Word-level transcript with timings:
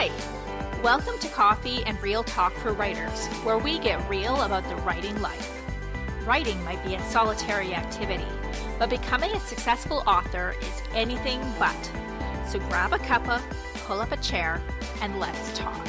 Hi! 0.00 0.12
Welcome 0.80 1.18
to 1.18 1.28
Coffee 1.30 1.82
and 1.82 2.00
Real 2.00 2.22
Talk 2.22 2.52
for 2.52 2.72
Writers, 2.72 3.26
where 3.42 3.58
we 3.58 3.80
get 3.80 4.08
real 4.08 4.42
about 4.42 4.62
the 4.68 4.76
writing 4.76 5.20
life. 5.20 5.60
Writing 6.24 6.62
might 6.62 6.84
be 6.84 6.94
a 6.94 7.02
solitary 7.02 7.74
activity, 7.74 8.28
but 8.78 8.90
becoming 8.90 9.32
a 9.32 9.40
successful 9.40 10.04
author 10.06 10.54
is 10.60 10.82
anything 10.94 11.40
but. 11.58 11.74
So 12.46 12.60
grab 12.60 12.92
a 12.92 12.98
cuppa, 12.98 13.42
pull 13.86 14.00
up 14.00 14.12
a 14.12 14.16
chair, 14.18 14.62
and 15.02 15.18
let's 15.18 15.58
talk. 15.58 15.84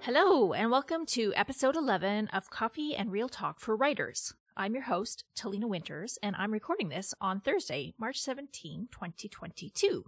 Hello, 0.00 0.54
and 0.54 0.72
welcome 0.72 1.06
to 1.06 1.32
episode 1.36 1.76
11 1.76 2.30
of 2.32 2.50
Coffee 2.50 2.96
and 2.96 3.12
Real 3.12 3.28
Talk 3.28 3.60
for 3.60 3.76
Writers. 3.76 4.34
I'm 4.56 4.74
your 4.74 4.82
host, 4.82 5.22
Talina 5.36 5.68
Winters, 5.68 6.18
and 6.20 6.34
I'm 6.34 6.52
recording 6.52 6.88
this 6.88 7.14
on 7.20 7.38
Thursday, 7.38 7.94
March 7.96 8.18
17, 8.20 8.88
2022. 8.90 10.06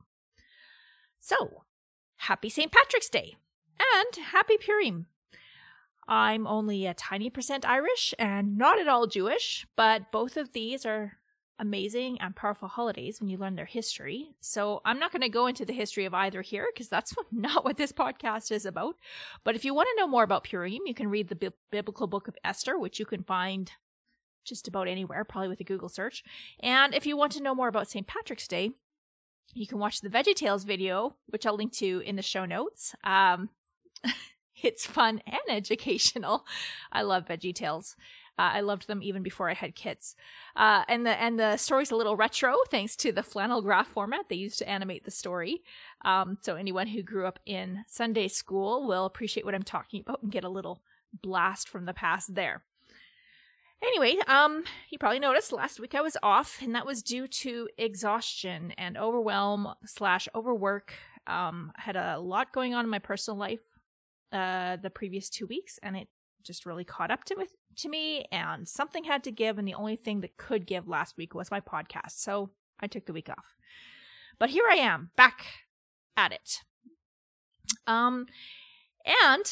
So, 1.27 1.65
happy 2.19 2.49
St. 2.49 2.71
Patrick's 2.71 3.09
Day 3.09 3.35
and 3.81 4.27
happy 4.27 4.57
Purim. 4.59 5.07
I'm 6.07 6.47
only 6.47 6.87
a 6.87 6.95
tiny 6.95 7.31
percent 7.31 7.69
Irish 7.69 8.15
and 8.17 8.57
not 8.57 8.79
at 8.79 8.87
all 8.87 9.09
Jewish, 9.09 9.67
but 9.75 10.13
both 10.13 10.37
of 10.37 10.53
these 10.53 10.87
are 10.87 11.15
amazing 11.59 12.21
and 12.21 12.37
powerful 12.37 12.69
holidays 12.69 13.21
when 13.21 13.29
you 13.29 13.39
learn 13.39 13.57
their 13.57 13.65
history. 13.65 14.37
So 14.41 14.81
I'm 14.85 15.01
not 15.01 15.11
going 15.11 15.23
to 15.23 15.29
go 15.29 15.49
into 15.49 15.65
the 15.65 15.73
history 15.73 16.05
of 16.05 16.15
either 16.15 16.43
here 16.43 16.69
because 16.73 16.89
that's 16.89 17.13
not 17.33 17.65
what 17.65 17.77
this 17.77 17.91
podcast 17.91 18.53
is 18.53 18.65
about. 18.65 18.95
But 19.43 19.57
if 19.57 19.65
you 19.65 19.75
want 19.75 19.89
to 19.91 20.01
know 20.01 20.07
more 20.07 20.23
about 20.23 20.45
Purim, 20.45 20.83
you 20.87 20.95
can 20.95 21.09
read 21.09 21.27
the 21.27 21.53
biblical 21.73 22.07
book 22.07 22.29
of 22.29 22.39
Esther, 22.45 22.79
which 22.79 23.01
you 23.01 23.05
can 23.05 23.25
find 23.25 23.73
just 24.45 24.69
about 24.69 24.87
anywhere, 24.87 25.25
probably 25.25 25.49
with 25.49 25.59
a 25.59 25.65
Google 25.65 25.89
search. 25.89 26.23
And 26.61 26.95
if 26.95 27.05
you 27.05 27.17
want 27.17 27.33
to 27.33 27.43
know 27.43 27.53
more 27.53 27.67
about 27.67 27.91
St. 27.91 28.07
Patrick's 28.07 28.47
Day, 28.47 28.71
you 29.57 29.67
can 29.67 29.79
watch 29.79 30.01
the 30.01 30.11
VeggieTales 30.11 30.65
video, 30.65 31.17
which 31.27 31.47
I'll 31.47 31.57
link 31.57 31.73
to 31.75 32.03
in 32.05 32.17
the 32.17 32.23
show 32.23 32.45
notes. 32.45 32.95
Um, 33.03 33.49
it's 34.63 34.87
fun 34.87 35.23
and 35.27 35.41
educational. 35.49 36.45
I 36.93 37.03
love 37.03 37.27
VeggieTales. 37.27 37.97
Uh, 38.39 38.53
I 38.53 38.61
loved 38.61 38.87
them 38.87 39.03
even 39.03 39.23
before 39.23 39.49
I 39.49 39.55
had 39.55 39.75
kids. 39.75 40.15
Uh, 40.55 40.85
and 40.89 41.07
the 41.07 41.11
and 41.19 41.41
the 41.41 41.57
story's 41.57 41.91
a 41.91 41.97
little 41.97 42.17
retro 42.17 42.55
thanks 42.71 42.95
to 42.97 43.11
the 43.11 43.23
flannel 43.23 43.63
graph 43.63 43.87
format 43.87 44.29
they 44.29 44.37
used 44.37 44.59
to 44.59 44.69
animate 44.69 45.05
the 45.05 45.11
story. 45.11 45.63
Um, 46.05 46.37
so 46.43 46.57
anyone 46.57 46.89
who 46.89 47.03
grew 47.03 47.27
up 47.27 47.39
in 47.47 47.85
Sunday 47.89 48.29
school 48.29 48.87
will 48.87 49.07
appreciate 49.07 49.47
what 49.47 49.55
I'm 49.55 49.63
talking 49.63 50.01
about 50.01 50.23
and 50.23 50.31
get 50.31 50.45
a 50.45 50.51
little 50.51 50.83
blast 51.23 51.67
from 51.67 51.87
the 51.87 51.95
past 51.95 52.35
there. 52.35 52.63
Anyway, 53.83 54.17
um, 54.27 54.65
you 54.91 54.99
probably 54.99 55.19
noticed 55.19 55.53
last 55.53 55.79
week 55.79 55.95
I 55.95 56.01
was 56.01 56.17
off, 56.23 56.61
and 56.63 56.75
that 56.75 56.87
was 56.87 57.03
due 57.03 57.29
to 57.29 57.69
exhaustion 57.79 58.73
and 58.79 58.97
overwhelm 58.97 59.69
slash 59.85 60.29
overwork. 60.35 60.95
Um, 61.27 61.73
I 61.77 61.83
had 61.83 61.97
a 61.97 62.19
lot 62.19 62.53
going 62.53 62.75
on 62.75 62.85
in 62.85 62.91
my 62.91 62.99
personal 62.99 63.39
life 63.39 63.61
uh 64.33 64.77
the 64.77 64.91
previous 64.91 65.31
two 65.31 65.47
weeks, 65.47 65.79
and 65.83 65.97
it 65.97 66.09
just 66.47 66.65
really 66.65 66.85
caught 66.85 67.11
up 67.11 67.25
to 67.25 67.35
with 67.37 67.55
to 67.77 67.89
me 67.89 68.25
and 68.33 68.67
something 68.67 69.05
had 69.05 69.25
to 69.25 69.31
give 69.31 69.59
and 69.59 69.67
the 69.67 69.75
only 69.75 69.97
thing 69.97 70.21
that 70.21 70.37
could 70.37 70.67
give 70.67 70.89
last 70.89 71.17
week 71.17 71.35
was 71.35 71.51
my 71.51 71.61
podcast 71.61 72.13
so 72.13 72.51
i 72.81 72.87
took 72.87 73.05
the 73.05 73.13
week 73.13 73.29
off 73.29 73.57
but 74.39 74.51
here 74.51 74.65
i 74.71 74.77
am 74.77 75.11
back 75.17 75.45
at 76.17 76.33
it 76.33 76.63
um 77.87 78.27
and 79.05 79.45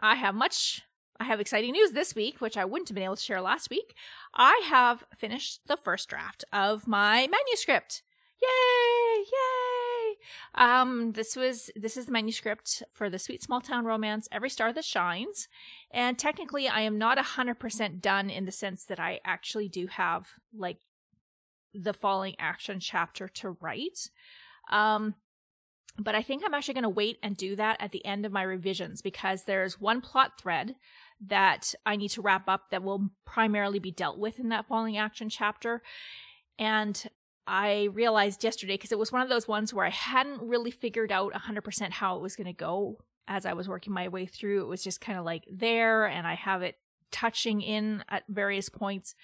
i 0.00 0.14
have 0.14 0.34
much 0.34 0.82
i 1.22 1.24
have 1.24 1.40
exciting 1.40 1.72
news 1.72 1.92
this 1.92 2.14
week 2.14 2.40
which 2.40 2.56
i 2.56 2.64
wouldn't 2.64 2.88
have 2.88 2.94
been 2.94 3.04
able 3.04 3.16
to 3.16 3.22
share 3.22 3.40
last 3.40 3.70
week. 3.70 3.94
I 4.34 4.60
have 4.66 5.04
finished 5.16 5.60
the 5.66 5.76
first 5.76 6.08
draft 6.08 6.44
of 6.52 6.88
my 6.88 7.28
manuscript. 7.30 8.02
Yay! 8.42 9.24
Yay! 9.32 10.16
Um 10.54 11.12
this 11.12 11.36
was 11.36 11.70
this 11.76 11.96
is 11.96 12.06
the 12.06 12.12
manuscript 12.12 12.82
for 12.92 13.08
the 13.08 13.18
sweet 13.18 13.42
small 13.42 13.60
town 13.60 13.84
romance 13.84 14.28
every 14.32 14.50
star 14.50 14.72
that 14.72 14.84
shines. 14.84 15.48
And 15.92 16.18
technically 16.18 16.66
i 16.68 16.80
am 16.80 16.98
not 16.98 17.18
100% 17.18 18.00
done 18.00 18.30
in 18.30 18.44
the 18.44 18.52
sense 18.52 18.84
that 18.86 18.98
i 18.98 19.20
actually 19.24 19.68
do 19.68 19.86
have 19.86 20.28
like 20.52 20.78
the 21.72 21.94
falling 21.94 22.34
action 22.38 22.80
chapter 22.80 23.28
to 23.28 23.56
write. 23.60 24.10
Um 24.70 25.14
but 25.98 26.14
i 26.14 26.22
think 26.22 26.42
i'm 26.42 26.54
actually 26.54 26.74
going 26.74 26.82
to 26.82 26.88
wait 26.88 27.18
and 27.22 27.36
do 27.36 27.54
that 27.54 27.76
at 27.78 27.92
the 27.92 28.04
end 28.06 28.24
of 28.24 28.32
my 28.32 28.42
revisions 28.42 29.02
because 29.02 29.44
there's 29.44 29.78
one 29.78 30.00
plot 30.00 30.40
thread 30.40 30.74
that 31.26 31.74
i 31.86 31.96
need 31.96 32.08
to 32.08 32.22
wrap 32.22 32.48
up 32.48 32.70
that 32.70 32.82
will 32.82 33.10
primarily 33.24 33.78
be 33.78 33.90
dealt 33.90 34.18
with 34.18 34.38
in 34.38 34.48
that 34.48 34.66
falling 34.66 34.96
action 34.96 35.28
chapter 35.28 35.82
and 36.58 37.08
I 37.46 37.88
realized 37.92 38.44
yesterday 38.44 38.74
because 38.74 38.92
it 38.92 38.98
was 38.98 39.10
one 39.10 39.20
of 39.20 39.28
those 39.28 39.48
ones 39.48 39.74
where 39.74 39.86
I 39.86 39.90
hadn't 39.90 40.42
really 40.42 40.70
figured 40.70 41.10
out 41.10 41.32
100% 41.32 41.90
how 41.90 42.16
it 42.16 42.22
was 42.22 42.36
going 42.36 42.46
to 42.46 42.52
go 42.52 42.98
as 43.26 43.46
I 43.46 43.52
was 43.52 43.68
working 43.68 43.92
my 43.92 44.08
way 44.08 44.26
through. 44.26 44.62
It 44.62 44.68
was 44.68 44.84
just 44.84 45.00
kind 45.00 45.18
of 45.18 45.24
like 45.24 45.44
there, 45.50 46.06
and 46.06 46.26
I 46.26 46.34
have 46.34 46.62
it 46.62 46.76
touching 47.10 47.60
in 47.60 48.04
at 48.08 48.24
various 48.28 48.68
points, 48.68 49.14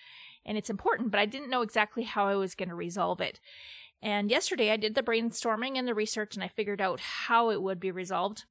and 0.45 0.59
it's 0.59 0.71
important, 0.71 1.11
but 1.11 1.21
I 1.21 1.27
didn't 1.27 1.51
know 1.51 1.63
exactly 1.63 2.03
how 2.05 2.27
I 2.27 2.35
was 2.35 2.55
going 2.55 2.69
to 2.69 2.75
resolve 2.75 3.21
it. 3.21 3.41
And 4.01 4.31
yesterday 4.31 4.71
I 4.71 4.77
did 4.77 4.95
the 4.95 5.03
brainstorming 5.03 5.77
and 5.77 5.87
the 5.87 5.95
research, 5.95 6.35
and 6.35 6.45
I 6.45 6.49
figured 6.49 6.81
out 6.81 7.01
how 7.01 7.51
it 7.51 7.63
would 7.63 7.81
be 7.81 7.91
resolved. 7.91 8.45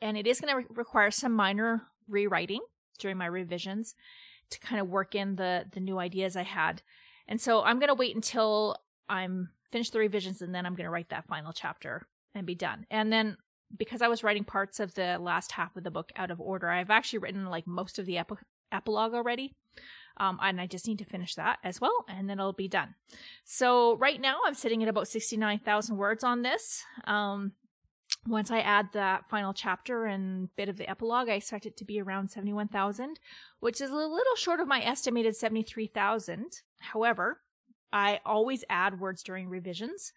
And 0.00 0.16
it 0.16 0.26
is 0.26 0.40
going 0.40 0.52
to 0.52 0.58
re- 0.58 0.76
require 0.76 1.10
some 1.10 1.32
minor 1.32 1.88
rewriting 2.08 2.60
during 2.98 3.16
my 3.16 3.26
revisions 3.26 3.94
to 4.50 4.60
kind 4.60 4.80
of 4.80 4.88
work 4.88 5.14
in 5.14 5.36
the 5.36 5.64
the 5.72 5.80
new 5.80 5.98
ideas 5.98 6.36
I 6.36 6.42
had. 6.42 6.82
And 7.26 7.40
so 7.40 7.62
I'm 7.62 7.78
going 7.78 7.88
to 7.88 7.94
wait 7.94 8.14
until 8.14 8.76
I'm 9.08 9.50
finished 9.72 9.92
the 9.92 9.98
revisions 9.98 10.42
and 10.42 10.54
then 10.54 10.66
I'm 10.66 10.74
going 10.74 10.84
to 10.84 10.90
write 10.90 11.08
that 11.08 11.26
final 11.26 11.52
chapter 11.52 12.06
and 12.34 12.46
be 12.46 12.54
done. 12.54 12.86
And 12.90 13.12
then 13.12 13.36
because 13.76 14.02
I 14.02 14.08
was 14.08 14.22
writing 14.22 14.44
parts 14.44 14.78
of 14.80 14.94
the 14.94 15.18
last 15.18 15.52
half 15.52 15.76
of 15.76 15.84
the 15.84 15.90
book 15.90 16.12
out 16.16 16.30
of 16.30 16.40
order, 16.40 16.68
I've 16.68 16.90
actually 16.90 17.20
written 17.20 17.46
like 17.46 17.66
most 17.66 17.98
of 17.98 18.06
the 18.06 18.18
epi- 18.18 18.36
epilogue 18.70 19.14
already. 19.14 19.54
Um, 20.16 20.38
and 20.40 20.60
I 20.60 20.66
just 20.66 20.86
need 20.86 20.98
to 20.98 21.04
finish 21.04 21.34
that 21.34 21.58
as 21.64 21.80
well, 21.80 22.04
and 22.08 22.30
then 22.30 22.38
it'll 22.38 22.52
be 22.52 22.68
done. 22.68 22.94
So 23.42 23.96
right 23.96 24.20
now 24.20 24.38
I'm 24.46 24.54
sitting 24.54 24.80
at 24.80 24.88
about 24.88 25.08
69,000 25.08 25.96
words 25.96 26.22
on 26.22 26.42
this. 26.42 26.84
Um, 27.02 27.50
once 28.26 28.50
I 28.50 28.60
add 28.60 28.88
that 28.92 29.28
final 29.28 29.52
chapter 29.52 30.06
and 30.06 30.54
bit 30.56 30.68
of 30.68 30.76
the 30.76 30.88
epilogue, 30.88 31.28
I 31.28 31.34
expect 31.34 31.66
it 31.66 31.76
to 31.78 31.84
be 31.84 32.00
around 32.00 32.30
71,000, 32.30 33.18
which 33.60 33.80
is 33.80 33.90
a 33.90 33.94
little 33.94 34.36
short 34.36 34.60
of 34.60 34.68
my 34.68 34.82
estimated 34.82 35.36
73,000. 35.36 36.62
However, 36.80 37.40
I 37.92 38.20
always 38.24 38.64
add 38.70 38.98
words 38.98 39.22
during 39.22 39.48
revisions. 39.48 40.12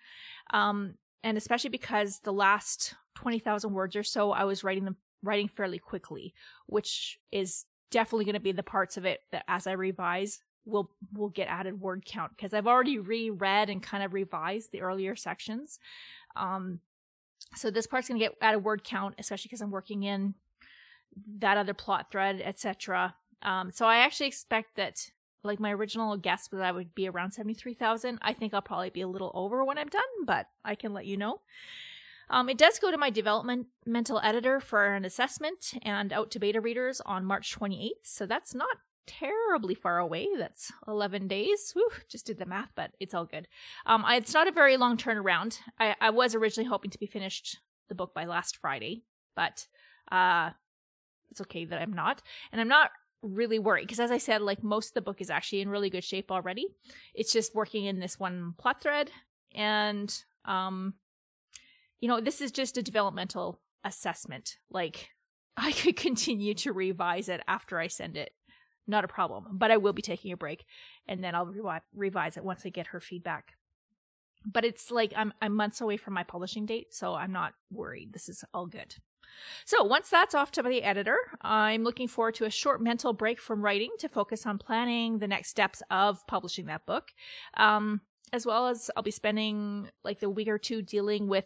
Um, 0.51 0.95
and 1.23 1.37
especially 1.37 1.69
because 1.69 2.19
the 2.19 2.33
last 2.33 2.95
20,000 3.15 3.73
words 3.73 3.95
or 3.95 4.03
so, 4.03 4.31
I 4.31 4.45
was 4.45 4.63
writing 4.63 4.85
them 4.85 4.95
writing 5.23 5.49
fairly 5.49 5.79
quickly, 5.79 6.33
which 6.67 7.19
is 7.31 7.65
definitely 7.91 8.25
going 8.25 8.35
to 8.35 8.39
be 8.39 8.51
the 8.51 8.63
parts 8.63 8.97
of 8.97 9.05
it 9.05 9.21
that 9.31 9.43
as 9.47 9.67
I 9.67 9.73
revise 9.73 10.39
will 10.65 10.91
will 11.13 11.29
get 11.29 11.47
added 11.47 11.79
word 11.79 12.03
count 12.05 12.33
because 12.35 12.53
I've 12.53 12.67
already 12.67 12.99
reread 12.99 13.69
and 13.69 13.81
kind 13.81 14.03
of 14.03 14.13
revised 14.13 14.71
the 14.71 14.81
earlier 14.81 15.15
sections. 15.15 15.79
Um, 16.35 16.79
so 17.57 17.71
this 17.71 17.87
part's 17.87 18.07
going 18.07 18.19
to 18.19 18.25
get 18.25 18.35
added 18.41 18.63
word 18.63 18.83
count, 18.83 19.15
especially 19.17 19.49
because 19.49 19.61
I'm 19.61 19.71
working 19.71 20.03
in 20.03 20.35
that 21.39 21.57
other 21.57 21.73
plot 21.73 22.07
thread, 22.11 22.41
etc. 22.43 23.15
Um, 23.41 23.71
so 23.71 23.85
I 23.85 23.97
actually 23.97 24.27
expect 24.27 24.75
that, 24.75 25.09
like 25.43 25.59
my 25.59 25.71
original 25.71 26.17
guess 26.17 26.51
was 26.51 26.61
I 26.61 26.71
would 26.71 26.93
be 26.95 27.07
around 27.07 27.31
seventy 27.31 27.53
three 27.53 27.73
thousand. 27.73 28.19
I 28.21 28.33
think 28.33 28.53
I'll 28.53 28.61
probably 28.61 28.89
be 28.89 29.01
a 29.01 29.07
little 29.07 29.31
over 29.33 29.63
when 29.63 29.77
I'm 29.77 29.89
done, 29.89 30.01
but 30.25 30.47
I 30.63 30.75
can 30.75 30.93
let 30.93 31.05
you 31.05 31.17
know. 31.17 31.41
Um, 32.29 32.49
it 32.49 32.57
does 32.57 32.77
go 32.79 32.91
to 32.91 32.97
my 32.97 33.09
developmental 33.09 34.19
editor 34.21 34.59
for 34.59 34.93
an 34.93 35.05
assessment 35.05 35.73
and 35.81 36.11
out 36.11 36.29
to 36.31 36.39
beta 36.39 36.59
readers 36.59 36.99
on 37.05 37.23
March 37.23 37.57
28th, 37.57 37.91
so 38.03 38.25
that's 38.25 38.53
not 38.53 38.77
terribly 39.07 39.73
far 39.73 39.97
away. 39.97 40.27
That's 40.37 40.71
11 40.87 41.27
days. 41.27 41.71
Whew, 41.73 41.89
just 42.09 42.25
did 42.27 42.37
the 42.37 42.45
math, 42.45 42.69
but 42.75 42.91
it's 42.99 43.13
all 43.13 43.25
good. 43.25 43.47
Um, 43.85 44.03
I, 44.05 44.17
it's 44.17 44.33
not 44.33 44.47
a 44.47 44.51
very 44.51 44.77
long 44.77 44.97
turnaround. 44.97 45.57
I, 45.79 45.95
I 45.99 46.09
was 46.11 46.35
originally 46.35 46.69
hoping 46.69 46.91
to 46.91 46.99
be 46.99 47.07
finished 47.07 47.57
the 47.89 47.95
book 47.95 48.13
by 48.13 48.25
last 48.25 48.57
Friday, 48.57 49.03
but 49.35 49.65
uh, 50.11 50.51
it's 51.31 51.41
okay 51.41 51.65
that 51.65 51.81
I'm 51.81 51.93
not. 51.93 52.21
And 52.51 52.61
I'm 52.61 52.67
not 52.67 52.91
really 53.23 53.59
worried 53.59 53.87
because, 53.87 53.99
as 53.99 54.11
I 54.11 54.17
said, 54.17 54.41
like 54.41 54.63
most 54.63 54.89
of 54.89 54.93
the 54.93 55.01
book 55.01 55.21
is 55.21 55.29
actually 55.29 55.61
in 55.61 55.69
really 55.69 55.89
good 55.89 56.03
shape 56.03 56.31
already. 56.31 56.67
It's 57.13 57.33
just 57.33 57.55
working 57.55 57.85
in 57.85 57.99
this 57.99 58.19
one 58.19 58.53
plot 58.57 58.81
thread. 58.81 59.09
And, 59.55 60.13
um, 60.45 60.95
you 61.99 62.07
know, 62.07 62.21
this 62.21 62.41
is 62.41 62.51
just 62.51 62.77
a 62.77 62.83
developmental 62.83 63.59
assessment. 63.83 64.57
Like, 64.69 65.09
I 65.57 65.71
could 65.71 65.95
continue 65.95 66.53
to 66.55 66.73
revise 66.73 67.29
it 67.29 67.41
after 67.47 67.79
I 67.79 67.87
send 67.87 68.15
it 68.15 68.31
not 68.87 69.03
a 69.03 69.07
problem. 69.07 69.45
But 69.51 69.71
I 69.71 69.77
will 69.77 69.93
be 69.93 70.01
taking 70.01 70.31
a 70.31 70.37
break, 70.37 70.65
and 71.07 71.23
then 71.23 71.35
I'll 71.35 71.47
revi- 71.47 71.81
revise 71.93 72.37
it 72.37 72.43
once 72.43 72.63
I 72.65 72.69
get 72.69 72.87
her 72.87 72.99
feedback. 72.99 73.53
But 74.45 74.65
it's 74.65 74.91
like 74.91 75.13
I'm 75.15 75.33
I'm 75.41 75.55
months 75.55 75.81
away 75.81 75.97
from 75.97 76.13
my 76.13 76.23
publishing 76.23 76.65
date, 76.65 76.93
so 76.93 77.15
I'm 77.15 77.31
not 77.31 77.53
worried. 77.71 78.13
This 78.13 78.29
is 78.29 78.43
all 78.53 78.67
good. 78.67 78.95
So 79.65 79.83
once 79.83 80.09
that's 80.09 80.35
off 80.35 80.51
to 80.53 80.63
the 80.63 80.83
editor, 80.83 81.17
I'm 81.41 81.83
looking 81.83 82.07
forward 82.07 82.35
to 82.35 82.45
a 82.45 82.49
short 82.49 82.81
mental 82.81 83.13
break 83.13 83.39
from 83.39 83.63
writing 83.63 83.91
to 83.99 84.09
focus 84.09 84.45
on 84.45 84.57
planning 84.57 85.19
the 85.19 85.27
next 85.27 85.49
steps 85.49 85.81
of 85.89 86.25
publishing 86.27 86.65
that 86.67 86.85
book, 86.85 87.11
um, 87.55 88.01
as 88.33 88.45
well 88.45 88.67
as 88.67 88.89
I'll 88.95 89.03
be 89.03 89.11
spending 89.11 89.89
like 90.03 90.19
the 90.19 90.29
week 90.29 90.47
or 90.47 90.57
two 90.57 90.81
dealing 90.81 91.27
with 91.27 91.45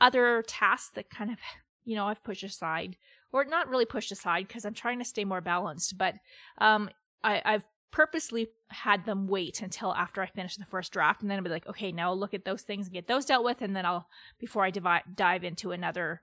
other 0.00 0.42
tasks 0.46 0.90
that 0.94 1.10
kind 1.10 1.30
of, 1.30 1.38
you 1.84 1.96
know, 1.96 2.06
I've 2.06 2.24
pushed 2.24 2.44
aside, 2.44 2.96
or 3.32 3.44
not 3.44 3.68
really 3.68 3.84
pushed 3.84 4.12
aside 4.12 4.48
because 4.48 4.64
I'm 4.64 4.74
trying 4.74 4.98
to 4.98 5.04
stay 5.04 5.24
more 5.24 5.40
balanced, 5.40 5.98
but 5.98 6.14
um, 6.58 6.88
I, 7.22 7.42
I've 7.44 7.64
purposely 7.90 8.48
had 8.68 9.04
them 9.04 9.26
wait 9.26 9.62
until 9.62 9.94
after 9.94 10.22
I 10.22 10.26
finish 10.26 10.56
the 10.56 10.64
first 10.64 10.92
draft, 10.92 11.22
and 11.22 11.30
then 11.30 11.38
I'll 11.38 11.44
be 11.44 11.50
like, 11.50 11.66
okay, 11.68 11.92
now 11.92 12.10
I'll 12.10 12.18
look 12.18 12.34
at 12.34 12.44
those 12.44 12.62
things 12.62 12.86
and 12.86 12.94
get 12.94 13.06
those 13.06 13.24
dealt 13.24 13.44
with, 13.44 13.62
and 13.62 13.74
then 13.74 13.86
I'll 13.86 14.08
before 14.38 14.64
I 14.64 14.70
divi- 14.70 15.04
dive 15.14 15.44
into 15.44 15.72
another 15.72 16.20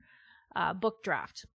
uh, 0.56 0.74
book 0.74 1.04
draft. 1.04 1.46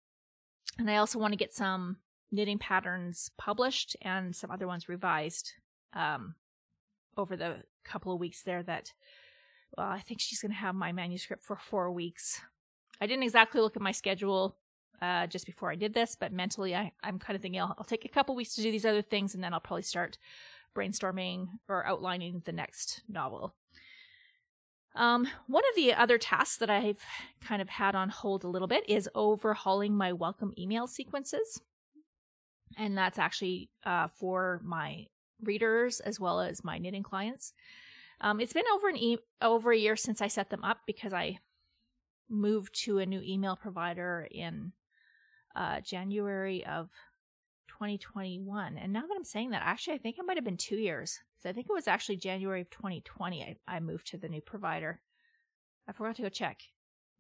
And 0.78 0.90
I 0.90 0.96
also 0.96 1.18
want 1.18 1.32
to 1.32 1.38
get 1.38 1.54
some 1.54 1.96
knitting 2.32 2.58
patterns 2.58 3.30
published 3.38 3.96
and 4.02 4.34
some 4.34 4.50
other 4.50 4.66
ones 4.66 4.88
revised 4.88 5.52
um, 5.94 6.34
over 7.16 7.36
the 7.36 7.56
couple 7.84 8.12
of 8.12 8.20
weeks 8.20 8.42
there. 8.42 8.62
That 8.62 8.92
well, 9.76 9.88
I 9.88 10.00
think 10.00 10.20
she's 10.20 10.40
going 10.40 10.52
to 10.52 10.58
have 10.58 10.74
my 10.74 10.92
manuscript 10.92 11.42
for 11.42 11.56
four 11.56 11.90
weeks. 11.90 12.40
I 13.00 13.06
didn't 13.06 13.24
exactly 13.24 13.60
look 13.60 13.76
at 13.76 13.82
my 13.82 13.92
schedule 13.92 14.56
uh, 15.02 15.26
just 15.26 15.46
before 15.46 15.70
I 15.70 15.76
did 15.76 15.94
this, 15.94 16.16
but 16.18 16.32
mentally 16.32 16.74
I, 16.74 16.92
I'm 17.02 17.18
kind 17.18 17.36
of 17.36 17.42
thinking 17.42 17.60
I'll, 17.60 17.74
I'll 17.78 17.84
take 17.84 18.04
a 18.04 18.08
couple 18.08 18.34
weeks 18.34 18.54
to 18.54 18.62
do 18.62 18.70
these 18.70 18.84
other 18.84 19.02
things 19.02 19.34
and 19.34 19.42
then 19.42 19.54
I'll 19.54 19.60
probably 19.60 19.82
start 19.82 20.18
brainstorming 20.76 21.48
or 21.68 21.86
outlining 21.86 22.42
the 22.44 22.52
next 22.52 23.02
novel. 23.08 23.54
Um, 24.94 25.28
one 25.46 25.62
of 25.70 25.76
the 25.76 25.94
other 25.94 26.18
tasks 26.18 26.56
that 26.58 26.70
I've 26.70 27.02
kind 27.40 27.62
of 27.62 27.68
had 27.68 27.94
on 27.94 28.08
hold 28.08 28.44
a 28.44 28.48
little 28.48 28.68
bit 28.68 28.88
is 28.88 29.08
overhauling 29.14 29.96
my 29.96 30.12
welcome 30.12 30.52
email 30.58 30.86
sequences. 30.86 31.60
And 32.76 32.96
that's 32.96 33.18
actually 33.18 33.70
uh, 33.84 34.08
for 34.08 34.60
my 34.64 35.06
readers 35.42 36.00
as 36.00 36.20
well 36.20 36.40
as 36.40 36.64
my 36.64 36.78
knitting 36.78 37.02
clients. 37.02 37.52
Um, 38.20 38.40
it's 38.40 38.52
been 38.52 38.64
over 38.74 38.88
an 38.88 38.96
e- 38.96 39.18
over 39.40 39.72
a 39.72 39.78
year 39.78 39.96
since 39.96 40.20
I 40.20 40.28
set 40.28 40.50
them 40.50 40.62
up 40.62 40.78
because 40.86 41.12
I 41.12 41.38
moved 42.28 42.74
to 42.84 42.98
a 42.98 43.06
new 43.06 43.20
email 43.22 43.56
provider 43.56 44.28
in 44.30 44.72
uh, 45.54 45.80
January 45.80 46.64
of 46.66 46.90
2021. 47.68 48.78
And 48.78 48.92
now 48.92 49.02
that 49.02 49.14
I'm 49.16 49.24
saying 49.24 49.50
that, 49.50 49.62
actually, 49.64 49.94
I 49.94 49.98
think 49.98 50.18
it 50.18 50.24
might 50.26 50.36
have 50.36 50.44
been 50.44 50.56
two 50.56 50.76
years. 50.76 51.18
So 51.42 51.48
I 51.48 51.52
think 51.52 51.66
it 51.68 51.72
was 51.72 51.88
actually 51.88 52.16
January 52.16 52.60
of 52.60 52.70
2020 52.70 53.42
I, 53.42 53.56
I 53.66 53.80
moved 53.80 54.08
to 54.08 54.18
the 54.18 54.28
new 54.28 54.40
provider. 54.40 55.00
I 55.88 55.92
forgot 55.92 56.16
to 56.16 56.22
go 56.22 56.28
check. 56.28 56.58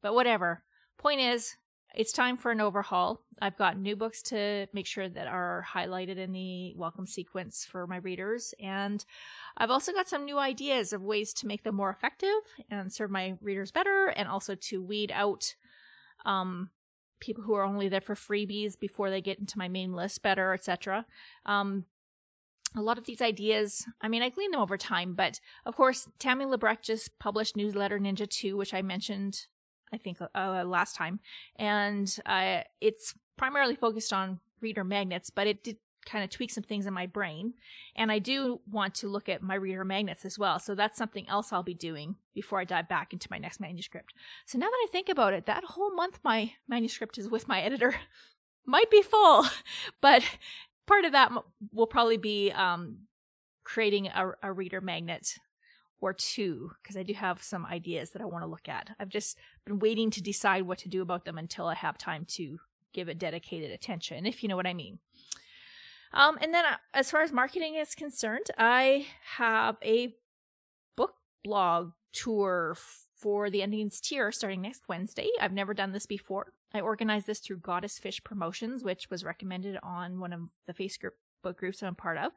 But 0.02 0.14
whatever. 0.14 0.62
Point 0.98 1.20
is, 1.20 1.56
it's 1.94 2.12
time 2.12 2.36
for 2.36 2.52
an 2.52 2.60
overhaul. 2.60 3.22
I've 3.40 3.56
got 3.56 3.78
new 3.78 3.96
books 3.96 4.22
to 4.24 4.66
make 4.72 4.86
sure 4.86 5.08
that 5.08 5.26
are 5.26 5.66
highlighted 5.68 6.18
in 6.18 6.32
the 6.32 6.74
welcome 6.76 7.06
sequence 7.06 7.66
for 7.68 7.86
my 7.86 7.96
readers. 7.96 8.54
And 8.60 9.04
I've 9.56 9.70
also 9.70 9.92
got 9.92 10.08
some 10.08 10.24
new 10.24 10.38
ideas 10.38 10.92
of 10.92 11.02
ways 11.02 11.32
to 11.34 11.46
make 11.46 11.64
them 11.64 11.74
more 11.74 11.90
effective 11.90 12.28
and 12.70 12.92
serve 12.92 13.10
my 13.10 13.36
readers 13.40 13.72
better, 13.72 14.06
and 14.08 14.28
also 14.28 14.54
to 14.54 14.82
weed 14.82 15.10
out 15.12 15.54
um, 16.24 16.70
people 17.20 17.44
who 17.44 17.54
are 17.54 17.64
only 17.64 17.88
there 17.88 18.00
for 18.00 18.14
freebies 18.14 18.78
before 18.78 19.10
they 19.10 19.20
get 19.20 19.38
into 19.38 19.58
my 19.58 19.68
main 19.68 19.92
list 19.94 20.22
better, 20.22 20.52
etc. 20.52 21.06
Um, 21.46 21.84
a 22.76 22.82
lot 22.82 22.98
of 22.98 23.04
these 23.04 23.20
ideas, 23.20 23.86
I 24.00 24.08
mean, 24.08 24.22
I 24.22 24.28
gleaned 24.28 24.54
them 24.54 24.60
over 24.60 24.76
time, 24.76 25.14
but 25.14 25.40
of 25.66 25.76
course, 25.76 26.08
Tammi 26.18 26.44
Labrecque 26.44 26.82
just 26.82 27.18
published 27.18 27.56
Newsletter 27.56 27.98
Ninja 27.98 28.28
2, 28.28 28.56
which 28.56 28.74
I 28.74 28.82
mentioned, 28.82 29.46
I 29.92 29.96
think, 29.96 30.18
uh, 30.20 30.64
last 30.64 30.94
time. 30.94 31.20
And 31.56 32.14
uh, 32.26 32.60
it's 32.80 33.14
primarily 33.36 33.74
focused 33.74 34.12
on 34.12 34.38
reader 34.60 34.84
magnets, 34.84 35.30
but 35.30 35.46
it 35.46 35.64
did 35.64 35.78
kind 36.10 36.24
of 36.24 36.30
tweak 36.30 36.50
some 36.50 36.64
things 36.64 36.86
in 36.86 36.92
my 36.92 37.06
brain. 37.06 37.54
And 37.94 38.10
I 38.10 38.18
do 38.18 38.60
want 38.70 38.94
to 38.96 39.08
look 39.08 39.28
at 39.28 39.42
my 39.42 39.54
reader 39.54 39.84
magnets 39.84 40.24
as 40.24 40.38
well. 40.38 40.58
So 40.58 40.74
that's 40.74 40.98
something 40.98 41.28
else 41.28 41.52
I'll 41.52 41.62
be 41.62 41.74
doing 41.74 42.16
before 42.34 42.60
I 42.60 42.64
dive 42.64 42.88
back 42.88 43.12
into 43.12 43.28
my 43.30 43.38
next 43.38 43.60
manuscript. 43.60 44.14
So 44.46 44.58
now 44.58 44.66
that 44.66 44.86
I 44.86 44.88
think 44.90 45.08
about 45.08 45.34
it, 45.34 45.46
that 45.46 45.64
whole 45.64 45.94
month 45.94 46.18
my 46.24 46.52
manuscript 46.68 47.18
is 47.18 47.28
with 47.28 47.48
my 47.48 47.60
editor 47.60 47.94
might 48.66 48.90
be 48.90 49.02
full, 49.02 49.46
but 50.00 50.22
part 50.86 51.04
of 51.04 51.12
that 51.12 51.30
will 51.72 51.86
probably 51.86 52.16
be 52.16 52.50
um, 52.50 52.98
creating 53.62 54.08
a, 54.08 54.32
a 54.42 54.52
reader 54.52 54.80
magnet 54.80 55.38
or 56.00 56.12
two 56.14 56.72
because 56.82 56.96
I 56.96 57.02
do 57.02 57.12
have 57.12 57.42
some 57.42 57.66
ideas 57.66 58.10
that 58.10 58.22
I 58.22 58.24
want 58.24 58.42
to 58.42 58.50
look 58.50 58.68
at. 58.68 58.90
I've 58.98 59.10
just 59.10 59.36
been 59.64 59.78
waiting 59.78 60.10
to 60.12 60.22
decide 60.22 60.62
what 60.62 60.78
to 60.78 60.88
do 60.88 61.02
about 61.02 61.24
them 61.24 61.38
until 61.38 61.66
I 61.66 61.74
have 61.74 61.98
time 61.98 62.24
to 62.30 62.58
give 62.92 63.08
it 63.08 63.18
dedicated 63.18 63.70
attention, 63.70 64.26
if 64.26 64.42
you 64.42 64.48
know 64.48 64.56
what 64.56 64.66
I 64.66 64.74
mean. 64.74 64.98
Um, 66.12 66.38
and 66.40 66.52
then 66.52 66.64
uh, 66.64 66.76
as 66.92 67.10
far 67.10 67.22
as 67.22 67.32
marketing 67.32 67.76
is 67.76 67.94
concerned, 67.94 68.46
I 68.58 69.06
have 69.36 69.76
a 69.84 70.14
book 70.96 71.14
blog 71.44 71.92
tour 72.12 72.76
for 73.20 73.50
the 73.50 73.62
Undine's 73.62 74.00
Tear 74.00 74.32
starting 74.32 74.62
next 74.62 74.88
Wednesday. 74.88 75.28
I've 75.40 75.52
never 75.52 75.74
done 75.74 75.92
this 75.92 76.06
before. 76.06 76.52
I 76.74 76.80
organized 76.80 77.26
this 77.26 77.40
through 77.40 77.58
Goddess 77.58 77.98
Fish 77.98 78.22
Promotions, 78.24 78.82
which 78.82 79.10
was 79.10 79.24
recommended 79.24 79.78
on 79.82 80.20
one 80.20 80.32
of 80.32 80.40
the 80.66 80.74
Facebook 80.74 81.12
book 81.42 81.58
groups 81.58 81.82
I'm 81.82 81.94
part 81.94 82.18
of. 82.18 82.32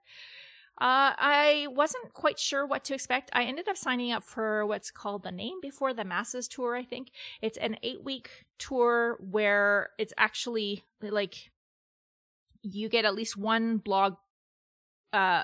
Uh, 0.81 1.13
I 1.17 1.67
wasn't 1.69 2.13
quite 2.13 2.39
sure 2.39 2.65
what 2.65 2.83
to 2.85 2.95
expect. 2.95 3.29
I 3.33 3.43
ended 3.43 3.69
up 3.69 3.77
signing 3.77 4.11
up 4.11 4.23
for 4.23 4.65
what's 4.65 4.89
called 4.89 5.21
the 5.21 5.31
Name 5.31 5.61
Before 5.61 5.93
the 5.93 6.03
Masses 6.03 6.47
tour, 6.47 6.75
I 6.75 6.83
think. 6.83 7.11
It's 7.43 7.59
an 7.59 7.77
eight 7.83 8.03
week 8.03 8.29
tour 8.57 9.17
where 9.19 9.89
it's 9.99 10.13
actually 10.17 10.83
like 10.99 11.51
you 12.63 12.89
get 12.89 13.05
at 13.05 13.15
least 13.15 13.37
one 13.37 13.77
blog 13.77 14.15
uh 15.11 15.43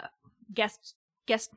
guest 0.54 0.96
guest 1.28 1.52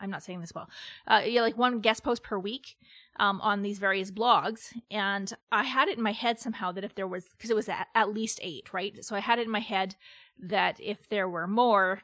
I'm 0.00 0.10
not 0.10 0.22
saying 0.22 0.40
this 0.40 0.54
well. 0.54 0.68
Uh, 1.06 1.22
yeah, 1.24 1.40
like 1.40 1.56
one 1.56 1.80
guest 1.80 2.02
post 2.02 2.22
per 2.22 2.38
week 2.38 2.76
um, 3.18 3.40
on 3.40 3.62
these 3.62 3.78
various 3.78 4.10
blogs, 4.10 4.72
and 4.90 5.32
I 5.52 5.64
had 5.64 5.88
it 5.88 5.96
in 5.96 6.02
my 6.02 6.12
head 6.12 6.38
somehow 6.38 6.72
that 6.72 6.84
if 6.84 6.94
there 6.94 7.06
was, 7.06 7.26
because 7.36 7.50
it 7.50 7.56
was 7.56 7.68
at, 7.68 7.88
at 7.94 8.12
least 8.12 8.40
eight, 8.42 8.72
right? 8.72 9.02
So 9.04 9.16
I 9.16 9.20
had 9.20 9.38
it 9.38 9.46
in 9.46 9.50
my 9.50 9.60
head 9.60 9.96
that 10.38 10.78
if 10.80 11.08
there 11.08 11.28
were 11.28 11.46
more, 11.46 12.02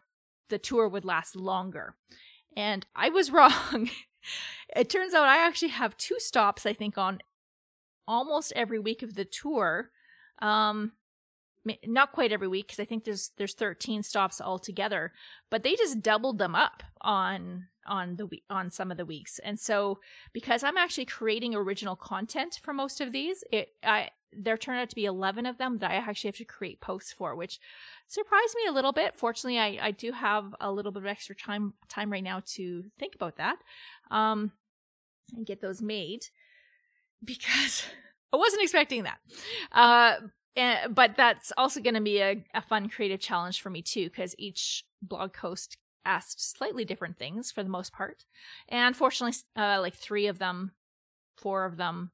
the 0.49 0.59
tour 0.59 0.89
would 0.89 1.05
last 1.05 1.37
longer, 1.37 1.95
and 2.57 2.87
I 2.95 3.11
was 3.11 3.31
wrong. 3.33 3.91
it 4.77 4.89
turns 4.89 5.13
out 5.13 5.29
I 5.29 5.47
actually 5.47 5.69
have 5.69 5.97
two 5.97 6.19
stops, 6.19 6.65
I 6.65 6.73
think, 6.73 6.97
on 6.97 7.19
almost 8.07 8.53
every 8.57 8.79
week 8.79 9.03
of 9.03 9.15
the 9.15 9.25
tour. 9.25 9.91
Um, 10.41 10.93
not 11.87 12.13
quite 12.13 12.33
every 12.33 12.49
week 12.49 12.67
because 12.69 12.81
I 12.81 12.85
think 12.85 13.05
there's 13.05 13.33
there's 13.37 13.55
13 13.55 14.03
stops 14.03 14.41
altogether, 14.41 15.13
but 15.51 15.63
they 15.63 15.75
just 15.77 16.03
doubled 16.03 16.39
them 16.39 16.55
up 16.55 16.83
on 17.01 17.67
on 17.87 18.17
the 18.17 18.29
on 18.49 18.71
some 18.71 18.91
of 18.91 18.97
the 18.97 19.05
weeks. 19.05 19.39
And 19.41 19.59
so 19.59 19.99
because 20.33 20.63
I'm 20.65 20.77
actually 20.77 21.07
creating 21.07 21.55
original 21.55 21.97
content 21.97 22.61
for 22.63 22.73
most 22.73 23.01
of 23.01 23.13
these, 23.13 23.45
it 23.53 23.71
I 23.85 24.11
there 24.33 24.57
turned 24.57 24.79
out 24.79 24.89
to 24.89 24.95
be 24.95 25.07
11 25.07 25.45
of 25.45 25.59
them 25.59 25.79
that 25.79 25.91
I 25.91 25.95
actually 25.95 26.29
have 26.29 26.37
to 26.37 26.45
create 26.45 26.81
posts 26.81 27.13
for, 27.13 27.35
which 27.35 27.59
surprised 28.07 28.55
me 28.55 28.69
a 28.69 28.73
little 28.73 28.93
bit. 28.93 29.17
Fortunately, 29.17 29.59
I, 29.59 29.79
I 29.89 29.91
do 29.91 30.13
have 30.13 30.55
a 30.61 30.71
little 30.71 30.93
bit 30.93 31.03
of 31.03 31.09
extra 31.09 31.35
time 31.35 31.75
time 31.89 32.11
right 32.11 32.25
now 32.25 32.43
to 32.55 32.85
think 32.99 33.15
about 33.15 33.37
that 33.37 33.59
um, 34.11 34.53
and 35.37 35.47
get 35.47 35.61
those 35.61 35.83
made 35.83 36.27
because 37.25 37.85
I 38.33 38.37
wasn't 38.37 38.63
expecting 38.63 39.03
that. 39.05 39.19
Uh, 39.73 40.17
but 40.57 41.17
that's 41.17 41.53
also 41.57 41.81
going 41.81 41.95
to 41.95 42.01
be 42.01 42.21
a, 42.21 42.45
a 42.55 42.63
fun 42.63 42.89
creative 42.89 43.21
challenge 43.21 43.61
for 43.61 43.71
me 43.71 43.83
too, 43.83 44.05
because 44.05 44.35
each 44.39 44.85
blog 45.03 45.33
post 45.33 45.77
asked 46.05 46.57
slightly 46.57 46.85
different 46.85 47.19
things 47.19 47.53
for 47.53 47.63
the 47.63 47.69
most 47.69 47.93
part. 47.93 48.25
And 48.69 48.97
fortunately, 48.97 49.39
uh, 49.57 49.81
like 49.81 49.95
three 49.95 50.27
of 50.27 50.39
them, 50.39 50.73
four 51.37 51.65
of 51.65 51.77
them, 51.77 52.11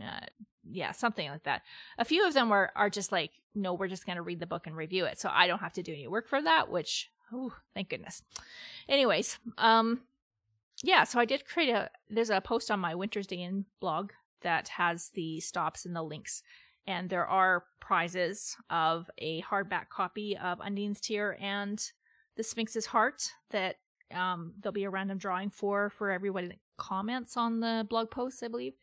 uh, 0.00 0.26
yeah, 0.64 0.92
something 0.92 1.28
like 1.28 1.44
that. 1.44 1.62
A 1.98 2.04
few 2.04 2.26
of 2.26 2.34
them 2.34 2.48
were 2.48 2.70
are 2.76 2.90
just 2.90 3.12
like, 3.12 3.30
no, 3.54 3.74
we're 3.74 3.88
just 3.88 4.06
going 4.06 4.16
to 4.16 4.22
read 4.22 4.40
the 4.40 4.46
book 4.46 4.66
and 4.66 4.76
review 4.76 5.04
it, 5.04 5.18
so 5.18 5.28
I 5.32 5.46
don't 5.46 5.60
have 5.60 5.74
to 5.74 5.82
do 5.82 5.92
any 5.92 6.06
work 6.06 6.28
for 6.28 6.40
that. 6.40 6.70
Which, 6.70 7.10
oh, 7.32 7.52
thank 7.74 7.88
goodness. 7.88 8.22
Anyways, 8.88 9.38
um, 9.58 10.02
yeah, 10.82 11.04
so 11.04 11.18
I 11.18 11.24
did 11.24 11.46
create 11.46 11.70
a. 11.70 11.90
There's 12.08 12.30
a 12.30 12.40
post 12.40 12.70
on 12.70 12.80
my 12.80 12.94
Winter's 12.94 13.26
Day 13.26 13.42
in 13.42 13.66
blog 13.80 14.12
that 14.42 14.68
has 14.68 15.10
the 15.10 15.40
stops 15.40 15.84
and 15.84 15.94
the 15.94 16.02
links 16.02 16.42
and 16.86 17.08
there 17.08 17.26
are 17.26 17.64
prizes 17.80 18.56
of 18.70 19.10
a 19.18 19.42
hardback 19.42 19.88
copy 19.88 20.36
of 20.36 20.60
Undine's 20.60 21.00
Tear 21.00 21.36
and 21.40 21.82
the 22.36 22.42
Sphinx's 22.42 22.86
Heart 22.86 23.30
that 23.50 23.76
um, 24.14 24.54
there'll 24.60 24.72
be 24.72 24.84
a 24.84 24.90
random 24.90 25.18
drawing 25.18 25.50
for 25.50 25.90
for 25.90 26.10
everyone 26.10 26.48
that 26.48 26.58
comments 26.76 27.36
on 27.36 27.60
the 27.60 27.86
blog 27.88 28.10
post, 28.10 28.42
I 28.42 28.48
believe. 28.48 28.74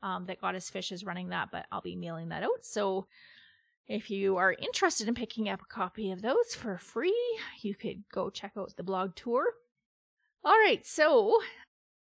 Um, 0.00 0.26
that 0.26 0.40
Goddess 0.40 0.70
Fish 0.70 0.92
is 0.92 1.04
running 1.04 1.30
that, 1.30 1.48
but 1.50 1.66
I'll 1.72 1.80
be 1.80 1.96
mailing 1.96 2.28
that 2.28 2.44
out. 2.44 2.62
So 2.62 3.08
if 3.88 4.10
you 4.10 4.36
are 4.36 4.52
interested 4.52 5.08
in 5.08 5.14
picking 5.14 5.48
up 5.48 5.60
a 5.60 5.64
copy 5.64 6.12
of 6.12 6.22
those 6.22 6.54
for 6.54 6.78
free, 6.78 7.38
you 7.62 7.74
could 7.74 8.04
go 8.12 8.30
check 8.30 8.52
out 8.56 8.76
the 8.76 8.84
blog 8.84 9.16
tour. 9.16 9.44
All 10.44 10.52
right, 10.52 10.86
so 10.86 11.40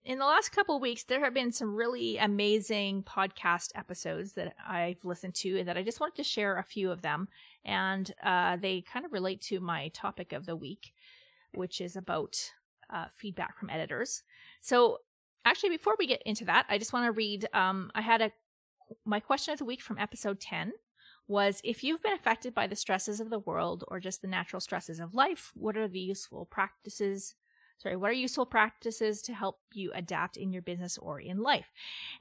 in 0.04 0.18
the 0.18 0.24
last 0.24 0.50
couple 0.50 0.80
weeks, 0.80 1.04
there 1.04 1.22
have 1.22 1.34
been 1.34 1.52
some 1.52 1.76
really 1.76 2.18
amazing 2.18 3.04
podcast 3.04 3.68
episodes 3.74 4.32
that 4.32 4.54
I've 4.66 5.04
listened 5.04 5.34
to, 5.36 5.58
and 5.58 5.68
that 5.68 5.76
I 5.76 5.82
just 5.82 6.00
wanted 6.00 6.16
to 6.16 6.24
share 6.24 6.58
a 6.58 6.64
few 6.64 6.90
of 6.90 7.02
them. 7.02 7.28
And 7.64 8.12
uh, 8.22 8.56
they 8.56 8.80
kind 8.80 9.04
of 9.04 9.12
relate 9.12 9.40
to 9.42 9.60
my 9.60 9.88
topic 9.88 10.32
of 10.32 10.46
the 10.46 10.56
week, 10.56 10.92
which 11.54 11.80
is 11.80 11.94
about 11.94 12.36
uh, 12.92 13.06
feedback 13.16 13.56
from 13.56 13.70
editors. 13.70 14.24
So, 14.60 14.98
actually, 15.44 15.70
before 15.70 15.94
we 15.98 16.06
get 16.06 16.22
into 16.26 16.44
that, 16.46 16.66
I 16.68 16.78
just 16.78 16.92
want 16.92 17.06
to 17.06 17.12
read. 17.12 17.46
Um, 17.54 17.90
I 17.94 18.00
had 18.00 18.22
a 18.22 18.32
my 19.04 19.20
question 19.20 19.52
of 19.52 19.58
the 19.58 19.64
week 19.64 19.80
from 19.80 19.98
episode 19.98 20.40
10 20.40 20.72
was 21.28 21.60
if 21.64 21.82
you've 21.82 22.02
been 22.02 22.12
affected 22.12 22.54
by 22.54 22.66
the 22.66 22.76
stresses 22.76 23.20
of 23.20 23.30
the 23.30 23.38
world 23.38 23.84
or 23.88 24.00
just 24.00 24.20
the 24.20 24.28
natural 24.28 24.60
stresses 24.60 25.00
of 25.00 25.14
life, 25.14 25.52
what 25.54 25.76
are 25.76 25.88
the 25.88 26.00
useful 26.00 26.44
practices? 26.44 27.34
Sorry, 27.82 27.96
what 27.96 28.10
are 28.10 28.14
useful 28.14 28.46
practices 28.46 29.22
to 29.22 29.34
help 29.34 29.58
you 29.72 29.90
adapt 29.92 30.36
in 30.36 30.52
your 30.52 30.62
business 30.62 30.98
or 30.98 31.18
in 31.18 31.42
life? 31.42 31.66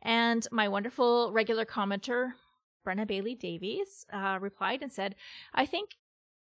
And 0.01 0.47
my 0.51 0.67
wonderful 0.67 1.31
regular 1.31 1.65
commenter, 1.65 2.31
Brenna 2.83 3.05
Bailey 3.05 3.35
Davies, 3.35 4.07
uh, 4.11 4.39
replied 4.41 4.81
and 4.81 4.91
said, 4.91 5.13
I 5.53 5.67
think 5.67 5.91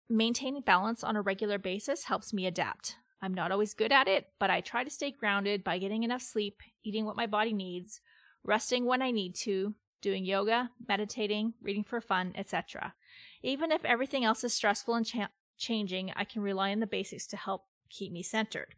maintaining 0.09 0.63
balance 0.63 1.03
on 1.03 1.17
a 1.17 1.23
regular 1.23 1.59
basis 1.59 2.05
helps 2.05 2.33
me 2.33 2.47
adapt. 2.47 2.95
I'm 3.21 3.35
not 3.35 3.51
always 3.51 3.75
good 3.75 3.91
at 3.91 4.07
it, 4.07 4.29
but 4.39 4.49
I 4.49 4.61
try 4.61 4.85
to 4.85 4.91
stay 4.91 5.11
grounded 5.11 5.65
by 5.65 5.79
getting 5.79 6.05
enough 6.05 6.23
sleep, 6.23 6.61
eating 6.85 7.05
what 7.05 7.17
my 7.17 7.27
body 7.27 7.53
needs, 7.53 8.01
resting 8.45 8.85
when 8.85 9.03
I 9.03 9.11
need 9.11 9.35
to, 9.37 9.75
doing 10.01 10.25
yoga, 10.25 10.71
meditating, 10.87 11.55
reading 11.61 11.83
for 11.83 12.01
fun, 12.01 12.33
etc. 12.37 12.95
Even 13.43 13.73
if 13.73 13.85
everything 13.85 14.25
else 14.25 14.45
is 14.45 14.55
stressful 14.55 14.95
and 14.95 15.05
cha- 15.05 15.31
changing, 15.59 16.13
I 16.15 16.23
can 16.23 16.43
rely 16.43 16.71
on 16.71 16.79
the 16.79 16.87
basics 16.87 17.27
to 17.27 17.37
help 17.37 17.65
keep 17.89 18.13
me 18.13 18.23
centered. 18.23 18.77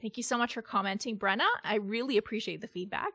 Thank 0.00 0.16
you 0.16 0.22
so 0.22 0.36
much 0.36 0.54
for 0.54 0.62
commenting, 0.62 1.18
Brenna. 1.18 1.46
I 1.64 1.76
really 1.76 2.18
appreciate 2.18 2.60
the 2.60 2.68
feedback. 2.68 3.12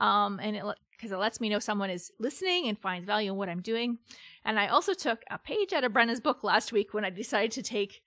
Um, 0.00 0.38
and 0.42 0.56
it 0.56 0.64
because 0.92 1.12
it 1.12 1.16
lets 1.16 1.40
me 1.40 1.48
know 1.48 1.60
someone 1.60 1.90
is 1.90 2.10
listening 2.18 2.68
and 2.68 2.76
finds 2.76 3.06
value 3.06 3.30
in 3.30 3.38
what 3.38 3.48
I'm 3.48 3.62
doing. 3.62 3.98
And 4.44 4.58
I 4.58 4.66
also 4.66 4.94
took 4.94 5.22
a 5.30 5.38
page 5.38 5.72
out 5.72 5.84
of 5.84 5.92
Brenna's 5.92 6.20
book 6.20 6.42
last 6.42 6.72
week 6.72 6.92
when 6.92 7.04
I 7.04 7.10
decided 7.10 7.52
to 7.52 7.62
take 7.62 8.02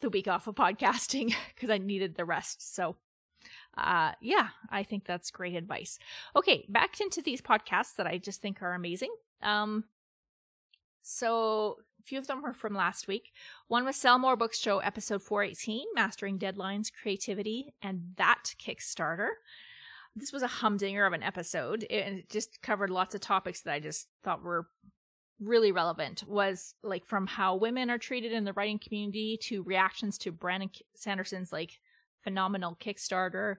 the 0.00 0.10
week 0.10 0.26
off 0.26 0.48
of 0.48 0.56
podcasting 0.56 1.32
because 1.54 1.70
I 1.70 1.78
needed 1.78 2.16
the 2.16 2.24
rest. 2.24 2.74
So 2.74 2.96
uh, 3.78 4.12
yeah, 4.20 4.48
I 4.70 4.82
think 4.82 5.06
that's 5.06 5.30
great 5.30 5.54
advice. 5.54 5.98
Okay, 6.36 6.66
back 6.68 7.00
into 7.00 7.22
these 7.22 7.40
podcasts 7.40 7.96
that 7.96 8.06
I 8.06 8.18
just 8.18 8.42
think 8.42 8.60
are 8.60 8.74
amazing. 8.74 9.14
Um, 9.42 9.84
so 11.02 11.78
few 12.04 12.18
of 12.18 12.26
them 12.26 12.42
were 12.42 12.52
from 12.52 12.74
last 12.74 13.08
week. 13.08 13.32
One 13.68 13.84
was 13.84 13.96
Sell 13.96 14.18
More 14.18 14.36
Books 14.36 14.58
Show 14.58 14.78
episode 14.78 15.22
418, 15.22 15.86
Mastering 15.94 16.38
Deadlines, 16.38 16.92
Creativity, 16.92 17.74
and 17.82 18.12
That 18.16 18.54
Kickstarter. 18.58 19.28
This 20.14 20.32
was 20.32 20.42
a 20.42 20.46
humdinger 20.46 21.06
of 21.06 21.12
an 21.12 21.22
episode. 21.22 21.86
It 21.88 22.28
just 22.28 22.60
covered 22.62 22.90
lots 22.90 23.14
of 23.14 23.20
topics 23.20 23.62
that 23.62 23.72
I 23.72 23.80
just 23.80 24.08
thought 24.22 24.42
were 24.42 24.66
really 25.40 25.72
relevant 25.72 26.22
was 26.26 26.74
like 26.82 27.06
from 27.06 27.26
how 27.26 27.56
women 27.56 27.90
are 27.90 27.98
treated 27.98 28.32
in 28.32 28.44
the 28.44 28.52
writing 28.52 28.78
community 28.78 29.38
to 29.42 29.62
reactions 29.62 30.18
to 30.18 30.30
Brandon 30.30 30.70
Sanderson's 30.94 31.52
like 31.52 31.80
phenomenal 32.22 32.76
Kickstarter. 32.80 33.56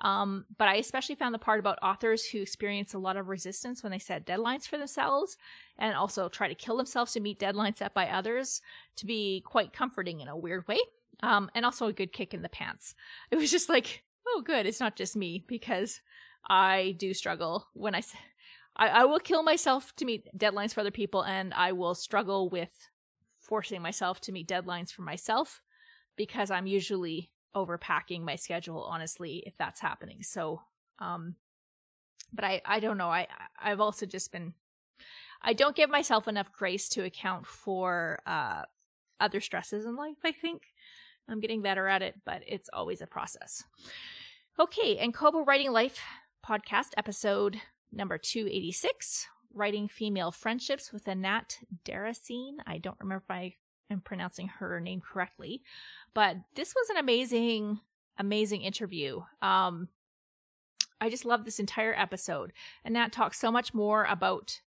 Um, 0.00 0.46
but 0.56 0.68
I 0.68 0.76
especially 0.76 1.14
found 1.14 1.34
the 1.34 1.38
part 1.38 1.60
about 1.60 1.78
authors 1.82 2.24
who 2.24 2.40
experience 2.40 2.94
a 2.94 2.98
lot 2.98 3.16
of 3.16 3.28
resistance 3.28 3.82
when 3.82 3.92
they 3.92 3.98
set 3.98 4.26
deadlines 4.26 4.66
for 4.66 4.78
themselves 4.78 5.36
and 5.78 5.94
also 5.94 6.28
try 6.28 6.48
to 6.48 6.54
kill 6.54 6.76
themselves 6.76 7.12
to 7.12 7.20
meet 7.20 7.38
deadlines 7.38 7.76
set 7.76 7.92
by 7.92 8.08
others 8.08 8.62
to 8.96 9.06
be 9.06 9.42
quite 9.44 9.72
comforting 9.72 10.20
in 10.20 10.28
a 10.28 10.36
weird 10.36 10.66
way. 10.66 10.78
Um, 11.22 11.50
and 11.54 11.66
also 11.66 11.86
a 11.86 11.92
good 11.92 12.14
kick 12.14 12.32
in 12.32 12.40
the 12.40 12.48
pants. 12.48 12.94
It 13.30 13.36
was 13.36 13.50
just 13.50 13.68
like, 13.68 14.04
oh, 14.26 14.42
good, 14.42 14.64
it's 14.64 14.80
not 14.80 14.96
just 14.96 15.16
me 15.16 15.44
because 15.46 16.00
I 16.48 16.94
do 16.98 17.12
struggle 17.12 17.68
when 17.74 17.94
I, 17.94 18.02
I, 18.76 18.88
I 18.88 19.04
will 19.04 19.18
kill 19.18 19.42
myself 19.42 19.94
to 19.96 20.06
meet 20.06 20.26
deadlines 20.36 20.72
for 20.72 20.80
other 20.80 20.90
people, 20.90 21.22
and 21.22 21.52
I 21.52 21.72
will 21.72 21.94
struggle 21.94 22.48
with 22.48 22.70
forcing 23.38 23.82
myself 23.82 24.20
to 24.22 24.32
meet 24.32 24.48
deadlines 24.48 24.90
for 24.90 25.02
myself 25.02 25.60
because 26.16 26.50
I'm 26.50 26.66
usually 26.66 27.30
overpacking 27.54 28.22
my 28.22 28.36
schedule 28.36 28.82
honestly 28.82 29.42
if 29.46 29.56
that's 29.56 29.80
happening. 29.80 30.22
So 30.22 30.62
um 30.98 31.34
but 32.32 32.44
i 32.44 32.62
i 32.64 32.80
don't 32.80 32.98
know. 32.98 33.08
I 33.10 33.26
i've 33.60 33.80
also 33.80 34.06
just 34.06 34.32
been 34.32 34.54
i 35.42 35.52
don't 35.52 35.76
give 35.76 35.90
myself 35.90 36.28
enough 36.28 36.52
grace 36.52 36.88
to 36.90 37.04
account 37.04 37.46
for 37.46 38.20
uh 38.26 38.62
other 39.18 39.40
stresses 39.40 39.84
in 39.84 39.96
life 39.96 40.18
i 40.24 40.32
think. 40.32 40.62
I'm 41.28 41.40
getting 41.40 41.62
better 41.62 41.86
at 41.86 42.02
it 42.02 42.14
but 42.24 42.42
it's 42.46 42.70
always 42.72 43.00
a 43.00 43.06
process. 43.06 43.64
Okay 44.58 44.98
and 44.98 45.14
kobo 45.14 45.44
writing 45.44 45.72
life 45.72 46.00
podcast 46.46 46.90
episode 46.96 47.60
number 47.92 48.18
286 48.18 49.26
writing 49.52 49.88
female 49.88 50.30
friendships 50.30 50.92
with 50.92 51.08
Anat 51.08 51.58
Deracine. 51.84 52.56
I 52.66 52.78
don't 52.78 52.98
remember 53.00 53.24
if 53.24 53.30
I 53.30 53.54
am 53.90 54.00
pronouncing 54.00 54.48
her 54.48 54.80
name 54.80 55.00
correctly. 55.00 55.62
But 56.14 56.36
this 56.54 56.74
was 56.74 56.90
an 56.90 56.96
amazing, 56.96 57.80
amazing 58.18 58.62
interview. 58.62 59.20
Um, 59.42 59.88
I 61.00 61.08
just 61.08 61.24
love 61.24 61.44
this 61.44 61.60
entire 61.60 61.94
episode. 61.94 62.52
Anat 62.84 63.12
talks 63.12 63.38
so 63.38 63.50
much 63.50 63.72
more 63.74 64.04
about. 64.04 64.60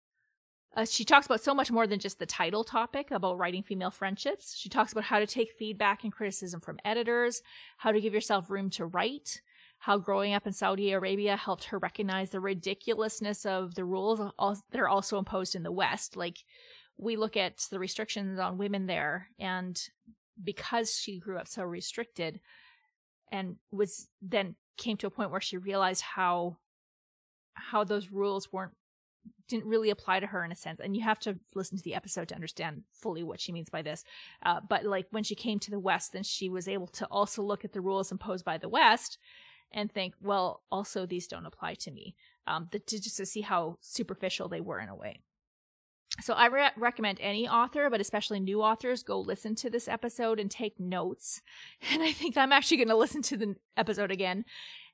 Uh, 0.76 0.86
she 0.86 1.06
talks 1.06 1.28
about 1.28 1.44
so 1.44 1.54
much 1.54 1.70
more 1.70 1.86
than 1.86 2.00
just 2.00 2.18
the 2.18 2.26
title 2.26 2.64
topic 2.64 3.12
about 3.12 3.38
writing 3.38 3.62
female 3.62 3.92
friendships. 3.92 4.56
She 4.58 4.70
talks 4.70 4.92
about 4.92 5.04
how 5.04 5.20
to 5.20 5.28
take 5.28 5.52
feedback 5.52 6.04
and 6.04 6.12
criticism 6.12 6.62
from 6.62 6.80
editors, 6.84 7.44
how 7.78 7.92
to 7.92 8.02
give 8.02 8.12
yourself 8.12 8.50
room 8.50 8.72
to 8.72 8.88
write, 8.88 9.42
how 9.78 10.00
growing 10.00 10.34
up 10.34 10.48
in 10.48 10.54
Saudi 10.54 10.92
Arabia 10.92 11.38
helped 11.38 11.66
her 11.66 11.78
recognize 11.78 12.32
the 12.32 12.40
ridiculousness 12.40 13.46
of 13.46 13.76
the 13.76 13.86
rules 13.86 14.18
that 14.18 14.80
are 14.80 14.88
also 14.88 15.20
imposed 15.20 15.54
in 15.54 15.62
the 15.62 15.72
West. 15.72 16.18
Like, 16.18 16.44
we 16.98 17.16
look 17.16 17.36
at 17.38 17.66
the 17.70 17.80
restrictions 17.80 18.40
on 18.40 18.58
women 18.58 18.86
there, 18.86 19.30
and 19.40 19.80
because 20.42 20.96
she 20.96 21.20
grew 21.20 21.38
up 21.38 21.48
so 21.48 21.64
restricted 21.64 22.40
and 23.32 23.58
was 23.72 24.08
then 24.22 24.56
came 24.78 24.98
to 24.98 25.08
a 25.08 25.12
point 25.12 25.32
where 25.32 25.42
she 25.42 25.58
realized 25.58 26.02
how 26.02 26.58
how 27.54 27.84
those 27.84 28.12
rules 28.12 28.52
weren't 28.52 28.74
didn't 29.48 29.66
really 29.66 29.90
apply 29.90 30.20
to 30.20 30.28
her 30.28 30.44
in 30.44 30.52
a 30.52 30.56
sense. 30.56 30.80
And 30.80 30.96
you 30.96 31.04
have 31.04 31.20
to 31.20 31.38
listen 31.54 31.78
to 31.78 31.84
the 31.84 31.96
episode 31.96 32.28
to 32.30 32.36
understand 32.36 32.84
fully 32.92 33.24
what 33.24 33.40
she 33.40 33.52
means 33.52 33.70
by 33.70 33.82
this. 33.82 34.04
Uh, 34.46 34.60
but 34.68 34.86
like 34.86 35.08
when 35.12 35.24
she 35.24 35.36
came 35.36 35.60
to 35.60 35.72
the 35.72 35.80
west 35.80 36.14
then 36.14 36.24
she 36.24 36.50
was 36.50 36.68
able 36.68 36.88
to 36.88 37.06
also 37.06 37.42
look 37.42 37.64
at 37.64 37.74
the 37.74 37.82
rules 37.82 38.12
imposed 38.12 38.46
by 38.46 38.58
the 38.58 38.70
west 38.70 39.18
and 39.72 39.92
think 39.92 40.14
well 40.22 40.64
also 40.72 41.06
these 41.06 41.28
don't 41.28 41.46
apply 41.46 41.76
to 41.76 41.92
me. 41.92 42.16
Um, 42.46 42.68
the, 42.72 42.80
to 42.80 43.00
just 43.00 43.18
to 43.18 43.26
see 43.26 43.42
how 43.42 43.78
superficial 43.82 44.50
they 44.50 44.62
were 44.62 44.80
in 44.80 44.90
a 44.90 44.96
way 44.96 45.22
so 46.22 46.34
I 46.34 46.48
re- 46.48 46.70
recommend 46.78 47.20
any 47.22 47.48
author, 47.48 47.90
but 47.90 48.00
especially 48.00 48.40
new 48.40 48.62
authors, 48.62 49.04
go 49.04 49.20
listen 49.20 49.56
to 49.56 49.70
this 49.70 49.88
episode 49.88 50.40
and 50.40 50.50
take 50.50 50.80
notes. 50.80 51.42
And 51.92 52.02
I 52.02 52.12
think 52.12 52.38
I'm 52.38 52.52
actually 52.52 52.78
going 52.78 52.90
to 52.90 52.96
listen 52.96 53.22
to 53.24 53.38
the 53.38 53.56
episode 53.76 54.12
again 54.12 54.46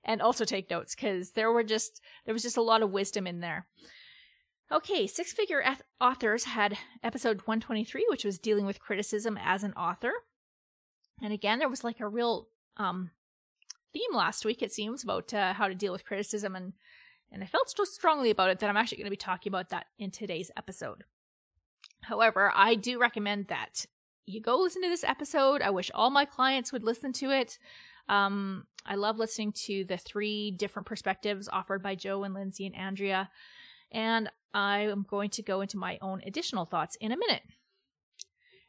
and 0.03 0.21
also 0.21 0.45
take 0.45 0.69
notes 0.69 0.95
because 0.95 1.31
there 1.31 1.51
were 1.51 1.63
just 1.63 2.01
there 2.25 2.33
was 2.33 2.43
just 2.43 2.57
a 2.57 2.61
lot 2.61 2.81
of 2.81 2.91
wisdom 2.91 3.27
in 3.27 3.41
there. 3.41 3.67
Okay, 4.71 5.07
six 5.07 5.33
figure 5.33 5.61
eth- 5.61 5.81
authors 5.99 6.45
had 6.45 6.77
episode 7.03 7.37
123, 7.45 8.05
which 8.09 8.23
was 8.23 8.37
dealing 8.37 8.65
with 8.65 8.79
criticism 8.79 9.37
as 9.41 9.63
an 9.63 9.73
author. 9.73 10.11
And 11.21 11.33
again, 11.33 11.59
there 11.59 11.69
was 11.69 11.83
like 11.83 11.99
a 11.99 12.07
real 12.07 12.47
um, 12.77 13.09
theme 13.91 14.13
last 14.13 14.45
week, 14.45 14.61
it 14.61 14.71
seems, 14.71 15.03
about 15.03 15.33
uh, 15.33 15.53
how 15.53 15.67
to 15.67 15.75
deal 15.75 15.91
with 15.91 16.05
criticism 16.05 16.55
and 16.55 16.73
and 17.31 17.43
I 17.43 17.47
felt 17.47 17.69
so 17.69 17.83
strongly 17.83 18.29
about 18.29 18.49
it 18.49 18.59
that 18.59 18.69
I'm 18.69 18.77
actually 18.77 18.97
going 18.97 19.05
to 19.05 19.11
be 19.11 19.17
talking 19.17 19.51
about 19.51 19.69
that 19.69 19.87
in 19.97 20.11
today's 20.11 20.51
episode. 20.57 21.03
However, 22.01 22.51
I 22.55 22.75
do 22.75 22.99
recommend 22.99 23.47
that 23.47 23.85
you 24.25 24.41
go 24.41 24.57
listen 24.57 24.81
to 24.83 24.89
this 24.89 25.03
episode. 25.03 25.61
I 25.61 25.69
wish 25.69 25.91
all 25.93 26.09
my 26.09 26.25
clients 26.25 26.71
would 26.71 26.83
listen 26.83 27.13
to 27.13 27.31
it. 27.31 27.57
Um, 28.07 28.65
I 28.85 28.95
love 28.95 29.17
listening 29.17 29.53
to 29.65 29.85
the 29.85 29.97
three 29.97 30.51
different 30.51 30.87
perspectives 30.87 31.49
offered 31.51 31.83
by 31.83 31.95
Jo 31.95 32.23
and 32.23 32.33
Lindsay 32.33 32.65
and 32.65 32.75
Andrea. 32.75 33.29
And 33.91 34.29
I 34.53 34.81
am 34.81 35.05
going 35.07 35.29
to 35.31 35.43
go 35.43 35.61
into 35.61 35.77
my 35.77 35.97
own 36.01 36.21
additional 36.25 36.65
thoughts 36.65 36.95
in 36.99 37.11
a 37.11 37.17
minute. 37.17 37.43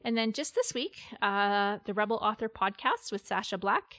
And 0.02 0.16
then 0.16 0.32
just 0.32 0.54
this 0.54 0.72
week, 0.74 0.96
uh, 1.20 1.78
the 1.84 1.94
Rebel 1.94 2.16
Author 2.16 2.48
podcast 2.48 3.12
with 3.12 3.26
Sacha 3.26 3.58
Black 3.58 3.96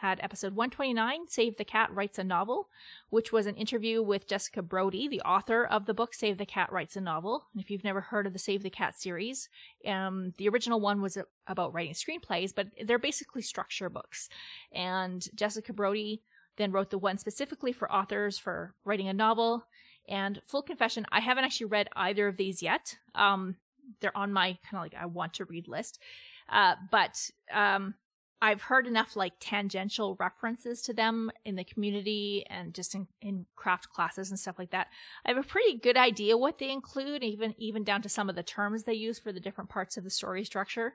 had 0.00 0.18
episode 0.22 0.54
129, 0.54 1.28
Save 1.28 1.56
the 1.56 1.64
Cat 1.64 1.94
Writes 1.94 2.18
a 2.18 2.24
Novel, 2.24 2.68
which 3.10 3.32
was 3.32 3.46
an 3.46 3.56
interview 3.56 4.02
with 4.02 4.26
Jessica 4.26 4.62
Brody, 4.62 5.08
the 5.08 5.20
author 5.20 5.64
of 5.64 5.84
the 5.86 5.94
book 5.94 6.14
Save 6.14 6.38
the 6.38 6.46
Cat 6.46 6.72
Writes 6.72 6.96
a 6.96 7.00
Novel. 7.00 7.46
And 7.52 7.62
if 7.62 7.70
you've 7.70 7.84
never 7.84 8.00
heard 8.00 8.26
of 8.26 8.32
the 8.32 8.38
Save 8.38 8.62
the 8.62 8.70
Cat 8.70 8.98
series, 8.98 9.48
um, 9.86 10.32
the 10.38 10.48
original 10.48 10.80
one 10.80 11.02
was 11.02 11.18
about 11.46 11.74
writing 11.74 11.92
screenplays, 11.92 12.54
but 12.54 12.68
they're 12.84 12.98
basically 12.98 13.42
structure 13.42 13.90
books. 13.90 14.28
And 14.72 15.26
Jessica 15.34 15.72
Brody 15.72 16.22
then 16.56 16.72
wrote 16.72 16.90
the 16.90 16.98
one 16.98 17.18
specifically 17.18 17.72
for 17.72 17.90
authors 17.92 18.38
for 18.38 18.74
writing 18.84 19.08
a 19.08 19.12
novel. 19.12 19.66
And 20.08 20.40
full 20.46 20.62
confession, 20.62 21.04
I 21.12 21.20
haven't 21.20 21.44
actually 21.44 21.66
read 21.66 21.88
either 21.94 22.26
of 22.26 22.36
these 22.36 22.62
yet. 22.62 22.96
Um, 23.14 23.56
they're 24.00 24.16
on 24.16 24.32
my 24.32 24.58
kind 24.70 24.74
of 24.74 24.80
like 24.80 24.94
I 24.94 25.06
want 25.06 25.34
to 25.34 25.44
read 25.44 25.68
list. 25.68 26.00
Uh, 26.48 26.76
but 26.90 27.30
um, 27.52 27.94
I've 28.42 28.62
heard 28.62 28.86
enough 28.86 29.16
like 29.16 29.34
tangential 29.38 30.16
references 30.18 30.80
to 30.82 30.94
them 30.94 31.30
in 31.44 31.56
the 31.56 31.64
community 31.64 32.44
and 32.48 32.72
just 32.72 32.94
in, 32.94 33.06
in 33.20 33.44
craft 33.54 33.90
classes 33.90 34.30
and 34.30 34.38
stuff 34.38 34.58
like 34.58 34.70
that. 34.70 34.88
I 35.26 35.28
have 35.28 35.38
a 35.38 35.46
pretty 35.46 35.78
good 35.78 35.98
idea 35.98 36.38
what 36.38 36.58
they 36.58 36.70
include, 36.70 37.22
even 37.22 37.54
even 37.58 37.84
down 37.84 38.00
to 38.02 38.08
some 38.08 38.30
of 38.30 38.36
the 38.36 38.42
terms 38.42 38.84
they 38.84 38.94
use 38.94 39.18
for 39.18 39.32
the 39.32 39.40
different 39.40 39.68
parts 39.68 39.96
of 39.96 40.04
the 40.04 40.10
story 40.10 40.44
structure. 40.44 40.94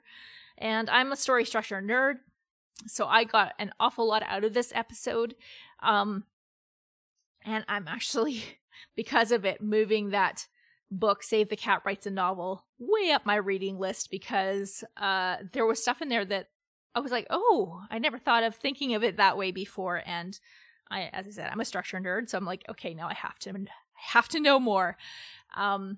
And 0.57 0.89
I'm 0.89 1.11
a 1.11 1.15
story 1.15 1.45
structure 1.45 1.81
nerd, 1.81 2.15
so 2.87 3.05
I 3.05 3.23
got 3.25 3.53
an 3.59 3.71
awful 3.79 4.07
lot 4.07 4.23
out 4.25 4.43
of 4.43 4.53
this 4.53 4.71
episode. 4.73 5.35
Um, 5.83 6.23
and 7.43 7.63
I'm 7.67 7.87
actually, 7.87 8.43
because 8.95 9.31
of 9.31 9.45
it, 9.45 9.61
moving 9.61 10.09
that 10.09 10.47
book, 10.89 11.23
Save 11.23 11.49
the 11.49 11.55
Cat 11.55 11.81
Writes 11.85 12.05
a 12.05 12.11
Novel, 12.11 12.65
way 12.79 13.11
up 13.11 13.25
my 13.25 13.35
reading 13.35 13.77
list 13.77 14.09
because 14.09 14.83
uh, 14.97 15.37
there 15.51 15.65
was 15.65 15.81
stuff 15.81 16.01
in 16.01 16.09
there 16.09 16.25
that 16.25 16.47
I 16.95 17.01
was 17.01 17.11
like, 17.11 17.27
oh, 17.29 17.83
I 17.91 17.99
never 17.99 18.17
thought 18.17 18.43
of 18.43 18.55
thinking 18.55 18.95
of 18.95 19.03
it 19.03 19.17
that 19.17 19.37
way 19.37 19.51
before. 19.51 20.01
And 20.05 20.39
I, 20.89 21.09
as 21.13 21.27
I 21.27 21.31
said, 21.31 21.49
I'm 21.51 21.59
a 21.59 21.65
structure 21.65 21.99
nerd, 21.99 22.29
so 22.29 22.37
I'm 22.37 22.45
like, 22.45 22.63
okay, 22.69 22.93
now 22.93 23.07
I 23.09 23.13
have 23.13 23.37
to, 23.39 23.49
I 23.51 23.65
have 23.95 24.29
to 24.29 24.39
know 24.39 24.59
more. 24.59 24.97
Um, 25.55 25.97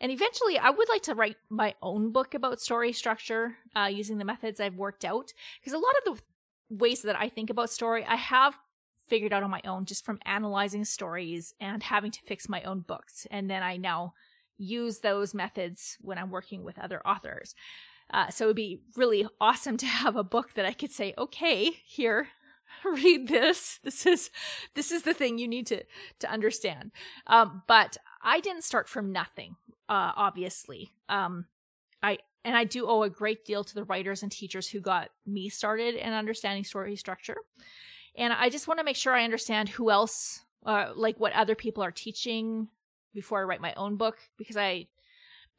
and 0.00 0.12
eventually, 0.12 0.58
I 0.58 0.70
would 0.70 0.88
like 0.88 1.02
to 1.04 1.14
write 1.14 1.36
my 1.48 1.74
own 1.80 2.12
book 2.12 2.34
about 2.34 2.60
story 2.60 2.92
structure 2.92 3.56
uh, 3.74 3.88
using 3.90 4.18
the 4.18 4.24
methods 4.24 4.60
I've 4.60 4.76
worked 4.76 5.04
out. 5.04 5.32
Because 5.60 5.72
a 5.72 5.78
lot 5.78 5.94
of 6.04 6.16
the 6.16 6.22
ways 6.76 7.02
that 7.02 7.18
I 7.18 7.28
think 7.28 7.48
about 7.48 7.70
story, 7.70 8.04
I 8.04 8.16
have 8.16 8.58
figured 9.06 9.32
out 9.32 9.42
on 9.42 9.50
my 9.50 9.62
own 9.64 9.84
just 9.84 10.04
from 10.04 10.18
analyzing 10.26 10.84
stories 10.84 11.54
and 11.60 11.82
having 11.82 12.10
to 12.10 12.20
fix 12.22 12.48
my 12.48 12.62
own 12.62 12.80
books. 12.80 13.26
And 13.30 13.48
then 13.48 13.62
I 13.62 13.76
now 13.76 14.14
use 14.58 14.98
those 14.98 15.32
methods 15.32 15.96
when 16.00 16.18
I'm 16.18 16.30
working 16.30 16.64
with 16.64 16.78
other 16.78 17.06
authors. 17.06 17.54
Uh, 18.10 18.28
so 18.28 18.44
it'd 18.44 18.56
be 18.56 18.80
really 18.96 19.26
awesome 19.40 19.76
to 19.76 19.86
have 19.86 20.16
a 20.16 20.24
book 20.24 20.54
that 20.54 20.64
I 20.64 20.72
could 20.72 20.92
say, 20.92 21.12
okay, 21.18 21.72
here, 21.84 22.28
read 22.84 23.28
this. 23.28 23.80
This 23.82 24.06
is 24.06 24.30
this 24.74 24.90
is 24.90 25.02
the 25.02 25.14
thing 25.14 25.38
you 25.38 25.48
need 25.48 25.66
to 25.68 25.82
to 26.20 26.30
understand. 26.30 26.92
Um, 27.26 27.62
but 27.66 27.96
I 28.22 28.40
didn't 28.40 28.64
start 28.64 28.88
from 28.88 29.12
nothing. 29.12 29.56
Uh, 29.88 30.12
obviously, 30.16 30.92
um, 31.08 31.46
I 32.02 32.18
and 32.44 32.56
I 32.56 32.64
do 32.64 32.86
owe 32.86 33.02
a 33.02 33.10
great 33.10 33.44
deal 33.44 33.64
to 33.64 33.74
the 33.74 33.84
writers 33.84 34.22
and 34.22 34.30
teachers 34.30 34.68
who 34.68 34.80
got 34.80 35.10
me 35.26 35.48
started 35.48 35.94
in 35.94 36.12
understanding 36.12 36.64
story 36.64 36.96
structure. 36.96 37.38
And 38.16 38.32
I 38.32 38.48
just 38.48 38.68
want 38.68 38.78
to 38.78 38.84
make 38.84 38.96
sure 38.96 39.12
I 39.14 39.24
understand 39.24 39.68
who 39.68 39.90
else, 39.90 40.44
uh, 40.64 40.92
like 40.94 41.18
what 41.18 41.32
other 41.32 41.54
people 41.54 41.82
are 41.82 41.90
teaching 41.90 42.68
before 43.12 43.40
I 43.40 43.44
write 43.44 43.60
my 43.60 43.74
own 43.74 43.96
book 43.96 44.18
because 44.36 44.56
I 44.56 44.86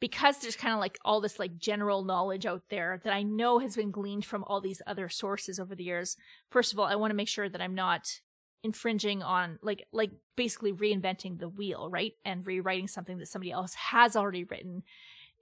because 0.00 0.38
there's 0.38 0.56
kind 0.56 0.74
of 0.74 0.80
like 0.80 0.98
all 1.04 1.20
this 1.20 1.38
like 1.38 1.58
general 1.58 2.04
knowledge 2.04 2.46
out 2.46 2.62
there 2.70 3.00
that 3.04 3.12
I 3.12 3.22
know 3.22 3.58
has 3.58 3.76
been 3.76 3.90
gleaned 3.90 4.24
from 4.24 4.44
all 4.44 4.60
these 4.60 4.82
other 4.86 5.08
sources 5.08 5.58
over 5.58 5.74
the 5.74 5.84
years. 5.84 6.16
First 6.50 6.72
of 6.72 6.78
all, 6.78 6.86
I 6.86 6.94
want 6.94 7.10
to 7.10 7.16
make 7.16 7.28
sure 7.28 7.48
that 7.48 7.60
I'm 7.60 7.74
not 7.74 8.20
infringing 8.62 9.22
on 9.22 9.58
like 9.62 9.86
like 9.92 10.10
basically 10.36 10.72
reinventing 10.72 11.38
the 11.38 11.48
wheel, 11.48 11.88
right? 11.90 12.12
And 12.24 12.46
rewriting 12.46 12.88
something 12.88 13.18
that 13.18 13.28
somebody 13.28 13.52
else 13.52 13.74
has 13.74 14.16
already 14.16 14.44
written 14.44 14.82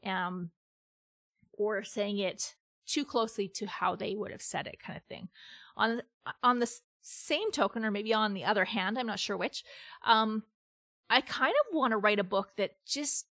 um 0.04 0.50
or 1.52 1.82
saying 1.82 2.18
it 2.18 2.54
too 2.86 3.04
closely 3.04 3.48
to 3.48 3.66
how 3.66 3.96
they 3.96 4.14
would 4.14 4.30
have 4.30 4.42
said 4.42 4.66
it 4.66 4.78
kind 4.78 4.96
of 4.96 5.02
thing. 5.04 5.28
On 5.76 6.02
on 6.42 6.58
the 6.58 6.70
same 7.02 7.50
token 7.52 7.84
or 7.84 7.90
maybe 7.90 8.12
on 8.12 8.34
the 8.34 8.44
other 8.44 8.64
hand, 8.64 8.98
I'm 8.98 9.06
not 9.06 9.20
sure 9.20 9.36
which. 9.36 9.64
Um 10.04 10.44
I 11.08 11.20
kind 11.20 11.54
of 11.68 11.74
want 11.74 11.92
to 11.92 11.98
write 11.98 12.18
a 12.18 12.24
book 12.24 12.50
that 12.56 12.72
just 12.84 13.26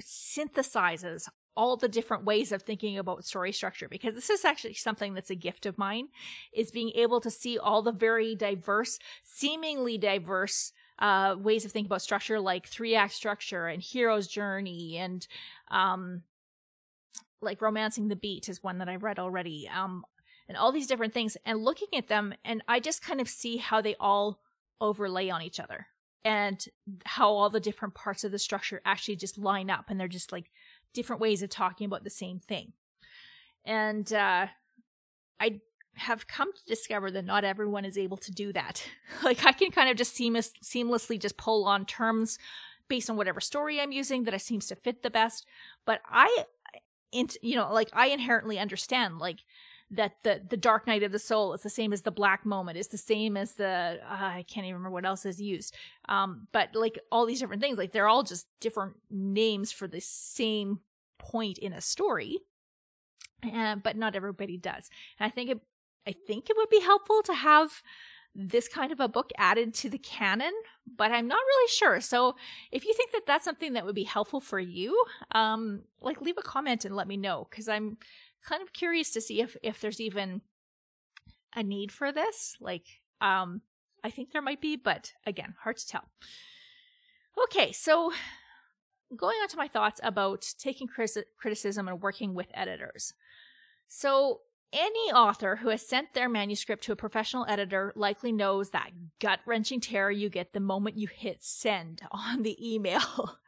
synthesizes 0.00 1.28
all 1.56 1.76
the 1.76 1.88
different 1.88 2.24
ways 2.24 2.52
of 2.52 2.62
thinking 2.62 2.96
about 2.96 3.24
story 3.24 3.52
structure 3.52 3.88
because 3.88 4.14
this 4.14 4.30
is 4.30 4.44
actually 4.44 4.74
something 4.74 5.14
that's 5.14 5.30
a 5.30 5.34
gift 5.34 5.66
of 5.66 5.78
mine 5.78 6.08
is 6.52 6.70
being 6.70 6.90
able 6.94 7.20
to 7.20 7.30
see 7.30 7.58
all 7.58 7.82
the 7.82 7.92
very 7.92 8.34
diverse 8.34 8.98
seemingly 9.22 9.98
diverse 9.98 10.72
uh, 11.00 11.34
ways 11.38 11.64
of 11.64 11.72
thinking 11.72 11.88
about 11.88 12.02
structure 12.02 12.38
like 12.38 12.66
three 12.66 12.94
act 12.94 13.12
structure 13.12 13.66
and 13.66 13.82
hero's 13.82 14.28
journey 14.28 14.96
and 14.96 15.26
um, 15.70 16.22
like 17.42 17.60
romancing 17.60 18.08
the 18.08 18.16
beat 18.16 18.48
is 18.48 18.62
one 18.62 18.78
that 18.78 18.88
i've 18.88 19.02
read 19.02 19.18
already 19.18 19.68
um, 19.74 20.04
and 20.48 20.56
all 20.56 20.72
these 20.72 20.86
different 20.86 21.12
things 21.12 21.36
and 21.44 21.58
looking 21.58 21.88
at 21.94 22.08
them 22.08 22.32
and 22.44 22.62
i 22.68 22.78
just 22.78 23.02
kind 23.02 23.20
of 23.20 23.28
see 23.28 23.56
how 23.56 23.80
they 23.80 23.96
all 23.98 24.40
overlay 24.80 25.28
on 25.28 25.42
each 25.42 25.60
other 25.60 25.88
and 26.24 26.64
how 27.04 27.30
all 27.30 27.50
the 27.50 27.60
different 27.60 27.94
parts 27.94 28.24
of 28.24 28.32
the 28.32 28.38
structure 28.38 28.80
actually 28.84 29.16
just 29.16 29.38
line 29.38 29.70
up 29.70 29.86
and 29.88 29.98
they're 29.98 30.08
just 30.08 30.32
like 30.32 30.50
different 30.92 31.20
ways 31.20 31.42
of 31.42 31.50
talking 31.50 31.86
about 31.86 32.04
the 32.04 32.10
same 32.10 32.38
thing. 32.38 32.72
And 33.64 34.12
uh, 34.12 34.46
I 35.38 35.60
have 35.94 36.26
come 36.26 36.52
to 36.52 36.64
discover 36.66 37.10
that 37.10 37.24
not 37.24 37.44
everyone 37.44 37.84
is 37.84 37.98
able 37.98 38.16
to 38.18 38.32
do 38.32 38.52
that. 38.52 38.84
like 39.22 39.44
I 39.44 39.52
can 39.52 39.70
kind 39.70 39.90
of 39.90 39.96
just 39.96 40.14
seamless, 40.14 40.52
seamlessly 40.62 41.18
just 41.18 41.36
pull 41.36 41.64
on 41.64 41.86
terms 41.86 42.38
based 42.88 43.08
on 43.08 43.16
whatever 43.16 43.40
story 43.40 43.80
I'm 43.80 43.92
using 43.92 44.24
that 44.24 44.34
I 44.34 44.38
seems 44.38 44.66
to 44.66 44.76
fit 44.76 45.02
the 45.02 45.10
best. 45.10 45.46
But 45.86 46.00
I, 46.06 46.44
you 47.12 47.56
know, 47.56 47.72
like 47.72 47.88
I 47.92 48.08
inherently 48.08 48.58
understand 48.58 49.18
like 49.18 49.38
that 49.90 50.12
the 50.22 50.40
the 50.48 50.56
dark 50.56 50.86
night 50.86 51.02
of 51.02 51.12
the 51.12 51.18
soul 51.18 51.52
is 51.52 51.62
the 51.62 51.70
same 51.70 51.92
as 51.92 52.02
the 52.02 52.10
black 52.10 52.46
moment 52.46 52.78
is 52.78 52.88
the 52.88 52.98
same 52.98 53.36
as 53.36 53.54
the 53.54 53.98
uh, 54.08 54.14
i 54.14 54.44
can't 54.48 54.64
even 54.64 54.76
remember 54.76 54.90
what 54.90 55.04
else 55.04 55.26
is 55.26 55.40
used 55.40 55.74
um 56.08 56.46
but 56.52 56.74
like 56.74 56.98
all 57.10 57.26
these 57.26 57.40
different 57.40 57.62
things 57.62 57.76
like 57.76 57.92
they're 57.92 58.08
all 58.08 58.22
just 58.22 58.46
different 58.60 58.94
names 59.10 59.72
for 59.72 59.88
the 59.88 60.00
same 60.00 60.78
point 61.18 61.58
in 61.58 61.72
a 61.72 61.80
story 61.80 62.38
uh, 63.52 63.76
but 63.76 63.96
not 63.96 64.14
everybody 64.14 64.56
does 64.56 64.90
and 65.18 65.26
i 65.26 65.30
think 65.30 65.50
it 65.50 65.60
i 66.06 66.14
think 66.26 66.48
it 66.48 66.56
would 66.56 66.70
be 66.70 66.80
helpful 66.80 67.22
to 67.22 67.34
have 67.34 67.82
this 68.34 68.68
kind 68.68 68.92
of 68.92 69.00
a 69.00 69.08
book 69.08 69.30
added 69.38 69.74
to 69.74 69.90
the 69.90 69.98
canon, 69.98 70.52
but 70.96 71.10
I'm 71.10 71.26
not 71.26 71.40
really 71.40 71.68
sure. 71.68 72.00
So 72.00 72.36
if 72.70 72.84
you 72.84 72.94
think 72.94 73.10
that 73.12 73.26
that's 73.26 73.44
something 73.44 73.72
that 73.72 73.84
would 73.84 73.94
be 73.94 74.04
helpful 74.04 74.40
for 74.40 74.60
you, 74.60 75.02
um, 75.32 75.82
like 76.00 76.20
leave 76.20 76.38
a 76.38 76.42
comment 76.42 76.84
and 76.84 76.94
let 76.94 77.08
me 77.08 77.16
know 77.16 77.48
because 77.50 77.68
I'm 77.68 77.96
kind 78.46 78.62
of 78.62 78.72
curious 78.72 79.10
to 79.12 79.20
see 79.20 79.40
if 79.40 79.56
if 79.62 79.80
there's 79.80 80.00
even 80.00 80.42
a 81.54 81.62
need 81.62 81.92
for 81.92 82.12
this. 82.12 82.56
Like, 82.60 82.86
um, 83.20 83.62
I 84.04 84.10
think 84.10 84.32
there 84.32 84.42
might 84.42 84.60
be, 84.60 84.76
but 84.76 85.12
again, 85.26 85.54
hard 85.62 85.76
to 85.78 85.86
tell. 85.86 86.08
Okay, 87.44 87.72
so 87.72 88.12
going 89.16 89.36
on 89.42 89.48
to 89.48 89.56
my 89.56 89.68
thoughts 89.68 90.00
about 90.02 90.46
taking 90.58 90.88
criticism 91.38 91.88
and 91.88 92.00
working 92.00 92.34
with 92.34 92.46
editors. 92.54 93.14
So, 93.88 94.40
any 94.72 95.10
author 95.12 95.56
who 95.56 95.70
has 95.70 95.84
sent 95.84 96.14
their 96.14 96.28
manuscript 96.28 96.84
to 96.84 96.92
a 96.92 96.96
professional 96.96 97.44
editor 97.48 97.92
likely 97.96 98.30
knows 98.30 98.70
that 98.70 98.92
gut 99.20 99.40
wrenching 99.44 99.80
terror 99.80 100.12
you 100.12 100.28
get 100.28 100.52
the 100.52 100.60
moment 100.60 100.96
you 100.96 101.08
hit 101.08 101.42
send 101.42 102.02
on 102.12 102.42
the 102.42 102.56
email. 102.74 103.38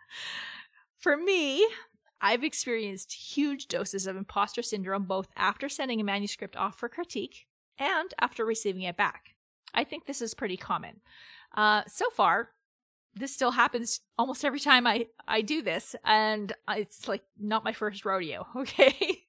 For 0.98 1.16
me, 1.16 1.66
I've 2.22 2.44
experienced 2.44 3.12
huge 3.12 3.66
doses 3.66 4.06
of 4.06 4.16
imposter 4.16 4.62
syndrome 4.62 5.04
both 5.04 5.28
after 5.36 5.68
sending 5.68 6.00
a 6.00 6.04
manuscript 6.04 6.56
off 6.56 6.78
for 6.78 6.88
critique 6.88 7.46
and 7.78 8.14
after 8.20 8.44
receiving 8.44 8.82
it 8.82 8.96
back. 8.96 9.34
I 9.74 9.82
think 9.82 10.06
this 10.06 10.22
is 10.22 10.32
pretty 10.32 10.56
common. 10.56 11.00
Uh, 11.56 11.82
so 11.88 12.08
far, 12.10 12.50
this 13.14 13.34
still 13.34 13.50
happens 13.50 14.00
almost 14.16 14.44
every 14.44 14.60
time 14.60 14.86
I, 14.86 15.08
I 15.26 15.42
do 15.42 15.62
this, 15.62 15.96
and 16.04 16.52
it's 16.70 17.08
like 17.08 17.22
not 17.38 17.64
my 17.64 17.72
first 17.72 18.04
rodeo, 18.04 18.46
okay? 18.56 19.24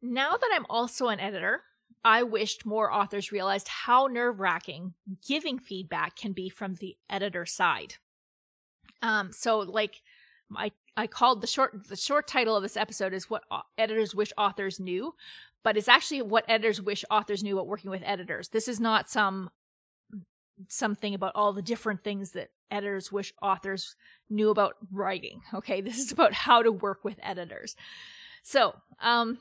now 0.00 0.36
that 0.36 0.50
I'm 0.54 0.66
also 0.70 1.08
an 1.08 1.20
editor, 1.20 1.62
I 2.04 2.22
wished 2.22 2.64
more 2.64 2.92
authors 2.92 3.32
realized 3.32 3.66
how 3.66 4.06
nerve 4.06 4.38
wracking 4.38 4.94
giving 5.26 5.58
feedback 5.58 6.14
can 6.14 6.32
be 6.32 6.48
from 6.48 6.76
the 6.76 6.96
editor 7.10 7.44
side. 7.44 7.96
Um, 9.02 9.32
so 9.32 9.58
like 9.58 10.02
I 10.54 10.70
I 10.96 11.06
called 11.06 11.40
the 11.40 11.46
short 11.46 11.88
the 11.88 11.96
short 11.96 12.26
title 12.26 12.56
of 12.56 12.62
this 12.62 12.76
episode 12.76 13.12
is 13.12 13.28
what 13.28 13.44
editors 13.76 14.14
wish 14.14 14.32
authors 14.38 14.80
knew, 14.80 15.14
but 15.62 15.76
it's 15.76 15.88
actually 15.88 16.22
what 16.22 16.44
editors 16.48 16.80
wish 16.80 17.04
authors 17.10 17.42
knew 17.42 17.56
about 17.56 17.66
working 17.66 17.90
with 17.90 18.02
editors. 18.04 18.48
This 18.48 18.68
is 18.68 18.80
not 18.80 19.10
some 19.10 19.50
something 20.68 21.14
about 21.14 21.32
all 21.34 21.52
the 21.52 21.62
different 21.62 22.02
things 22.02 22.30
that 22.30 22.48
editors 22.70 23.12
wish 23.12 23.32
authors 23.42 23.94
knew 24.30 24.50
about 24.50 24.76
writing. 24.90 25.42
Okay, 25.54 25.80
this 25.80 25.98
is 25.98 26.12
about 26.12 26.32
how 26.32 26.62
to 26.62 26.72
work 26.72 27.04
with 27.04 27.18
editors. 27.22 27.76
So, 28.42 28.74
um, 29.00 29.38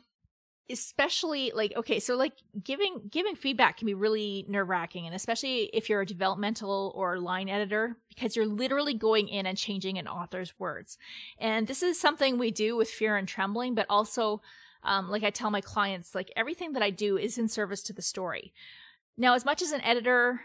especially 0.70 1.52
like 1.54 1.74
okay 1.76 2.00
so 2.00 2.16
like 2.16 2.34
giving 2.64 3.02
giving 3.10 3.36
feedback 3.36 3.78
can 3.78 3.86
be 3.86 3.94
really 3.94 4.46
nerve-wracking 4.48 5.06
and 5.06 5.16
especially 5.16 5.70
if 5.74 5.90
you're 5.90 6.02
a 6.02 6.06
developmental 6.06 6.92
or 6.96 7.20
line 7.20 7.50
editor 7.50 7.98
because 8.10 8.36
you're 8.36 8.48
literally 8.48 8.94
going 8.94 9.28
in 9.28 9.46
and 9.46 9.58
changing 9.58 9.98
an 9.98 10.08
author's 10.08 10.58
words. 10.58 10.98
And 11.38 11.68
this 11.68 11.84
is 11.84 12.00
something 12.00 12.38
we 12.38 12.50
do 12.50 12.76
with 12.76 12.90
fear 12.90 13.16
and 13.16 13.28
trembling 13.28 13.76
but 13.76 13.86
also 13.90 14.42
um, 14.84 15.10
like 15.10 15.24
i 15.24 15.30
tell 15.30 15.52
my 15.52 15.62
clients 15.62 16.16
like 16.16 16.32
everything 16.36 16.74
that 16.74 16.84
i 16.84 16.90
do 16.90 17.18
is 17.18 17.38
in 17.38 17.48
service 17.48 17.84
to 17.84 17.94
the 17.94 18.02
story. 18.02 18.52
Now 19.18 19.36
as 19.36 19.46
much 19.46 19.62
as 19.62 19.72
an 19.72 19.82
editor 19.82 20.42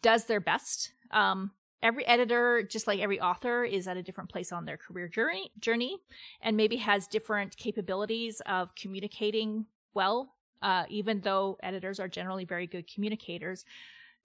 does 0.00 0.24
their 0.24 0.40
best 0.40 0.92
um, 1.12 1.52
every 1.82 2.06
editor 2.06 2.62
just 2.62 2.86
like 2.86 3.00
every 3.00 3.20
author 3.20 3.64
is 3.64 3.88
at 3.88 3.96
a 3.96 4.02
different 4.02 4.30
place 4.30 4.52
on 4.52 4.64
their 4.64 4.76
career 4.76 5.08
journey 5.08 5.50
journey 5.58 5.98
and 6.40 6.56
maybe 6.56 6.76
has 6.76 7.06
different 7.06 7.56
capabilities 7.56 8.40
of 8.46 8.74
communicating 8.74 9.66
well 9.94 10.32
uh, 10.62 10.84
even 10.88 11.20
though 11.20 11.58
editors 11.62 11.98
are 12.00 12.08
generally 12.08 12.44
very 12.44 12.66
good 12.66 12.88
communicators. 12.92 13.64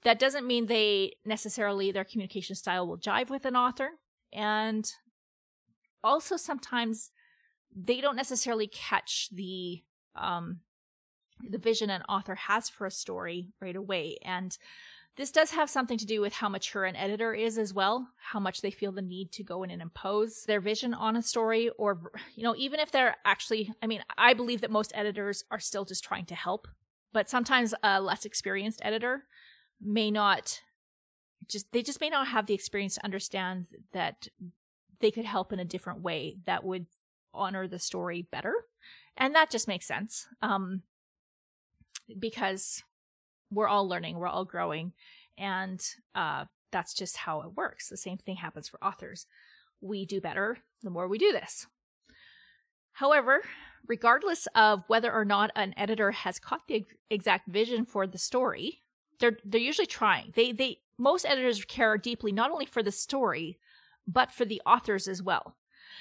That 0.03 0.19
doesn't 0.19 0.45
mean 0.45 0.67
they 0.67 1.15
necessarily 1.25 1.91
their 1.91 2.05
communication 2.05 2.55
style 2.55 2.87
will 2.87 2.99
jive 2.99 3.29
with 3.29 3.45
an 3.45 3.55
author 3.55 3.89
and 4.31 4.89
also 6.03 6.37
sometimes 6.37 7.09
they 7.75 7.99
don't 7.99 8.15
necessarily 8.15 8.67
catch 8.67 9.29
the 9.33 9.83
um 10.15 10.59
the 11.49 11.57
vision 11.57 11.89
an 11.89 12.01
author 12.03 12.35
has 12.35 12.69
for 12.69 12.87
a 12.87 12.91
story 12.91 13.51
right 13.59 13.75
away 13.75 14.17
and 14.23 14.57
this 15.17 15.31
does 15.31 15.51
have 15.51 15.69
something 15.69 15.97
to 15.97 16.05
do 16.05 16.21
with 16.21 16.33
how 16.33 16.47
mature 16.47 16.85
an 16.85 16.95
editor 16.95 17.33
is 17.33 17.57
as 17.57 17.73
well, 17.73 18.07
how 18.17 18.39
much 18.39 18.61
they 18.61 18.71
feel 18.71 18.91
the 18.91 19.01
need 19.01 19.31
to 19.33 19.43
go 19.43 19.63
in 19.63 19.71
and 19.71 19.81
impose 19.81 20.43
their 20.43 20.61
vision 20.61 20.93
on 20.93 21.15
a 21.15 21.23
story, 21.23 21.69
or, 21.77 22.11
you 22.35 22.43
know, 22.43 22.55
even 22.55 22.79
if 22.79 22.91
they're 22.91 23.17
actually, 23.25 23.73
I 23.81 23.87
mean, 23.87 24.03
I 24.17 24.33
believe 24.33 24.61
that 24.61 24.71
most 24.71 24.91
editors 24.95 25.43
are 25.49 25.59
still 25.59 25.85
just 25.85 26.03
trying 26.03 26.25
to 26.27 26.35
help, 26.35 26.67
but 27.13 27.29
sometimes 27.29 27.73
a 27.81 27.99
less 27.99 28.25
experienced 28.25 28.79
editor 28.83 29.23
may 29.81 30.11
not 30.11 30.61
just, 31.47 31.71
they 31.71 31.81
just 31.81 32.01
may 32.01 32.09
not 32.09 32.27
have 32.27 32.45
the 32.45 32.53
experience 32.53 32.95
to 32.95 33.05
understand 33.05 33.67
that 33.93 34.27
they 34.99 35.11
could 35.11 35.25
help 35.25 35.51
in 35.51 35.59
a 35.59 35.65
different 35.65 36.01
way 36.01 36.37
that 36.45 36.63
would 36.63 36.85
honor 37.33 37.67
the 37.67 37.79
story 37.79 38.21
better. 38.21 38.53
And 39.15 39.33
that 39.33 39.49
just 39.49 39.67
makes 39.67 39.87
sense. 39.87 40.27
Um, 40.41 40.83
because 42.19 42.83
we're 43.51 43.67
all 43.67 43.87
learning, 43.87 44.17
we're 44.17 44.27
all 44.27 44.45
growing, 44.45 44.93
and 45.37 45.79
uh, 46.15 46.45
that's 46.71 46.93
just 46.93 47.17
how 47.17 47.41
it 47.41 47.55
works. 47.55 47.89
The 47.89 47.97
same 47.97 48.17
thing 48.17 48.37
happens 48.37 48.67
for 48.67 48.83
authors. 48.83 49.25
We 49.81 50.05
do 50.05 50.19
better 50.21 50.57
the 50.83 50.89
more 50.89 51.07
we 51.07 51.17
do 51.17 51.31
this. 51.31 51.67
However, 52.93 53.43
regardless 53.87 54.47
of 54.55 54.83
whether 54.87 55.13
or 55.13 55.25
not 55.25 55.51
an 55.55 55.73
editor 55.77 56.11
has 56.11 56.39
caught 56.39 56.67
the 56.67 56.85
exact 57.09 57.47
vision 57.47 57.85
for 57.85 58.07
the 58.07 58.17
story, 58.17 58.81
they're 59.19 59.37
they're 59.43 59.61
usually 59.61 59.87
trying. 59.87 60.33
They 60.35 60.51
they 60.51 60.79
most 60.97 61.25
editors 61.25 61.63
care 61.65 61.97
deeply 61.97 62.31
not 62.31 62.51
only 62.51 62.65
for 62.65 62.81
the 62.81 62.91
story, 62.91 63.59
but 64.07 64.31
for 64.31 64.45
the 64.45 64.61
authors 64.65 65.07
as 65.07 65.21
well. 65.21 65.55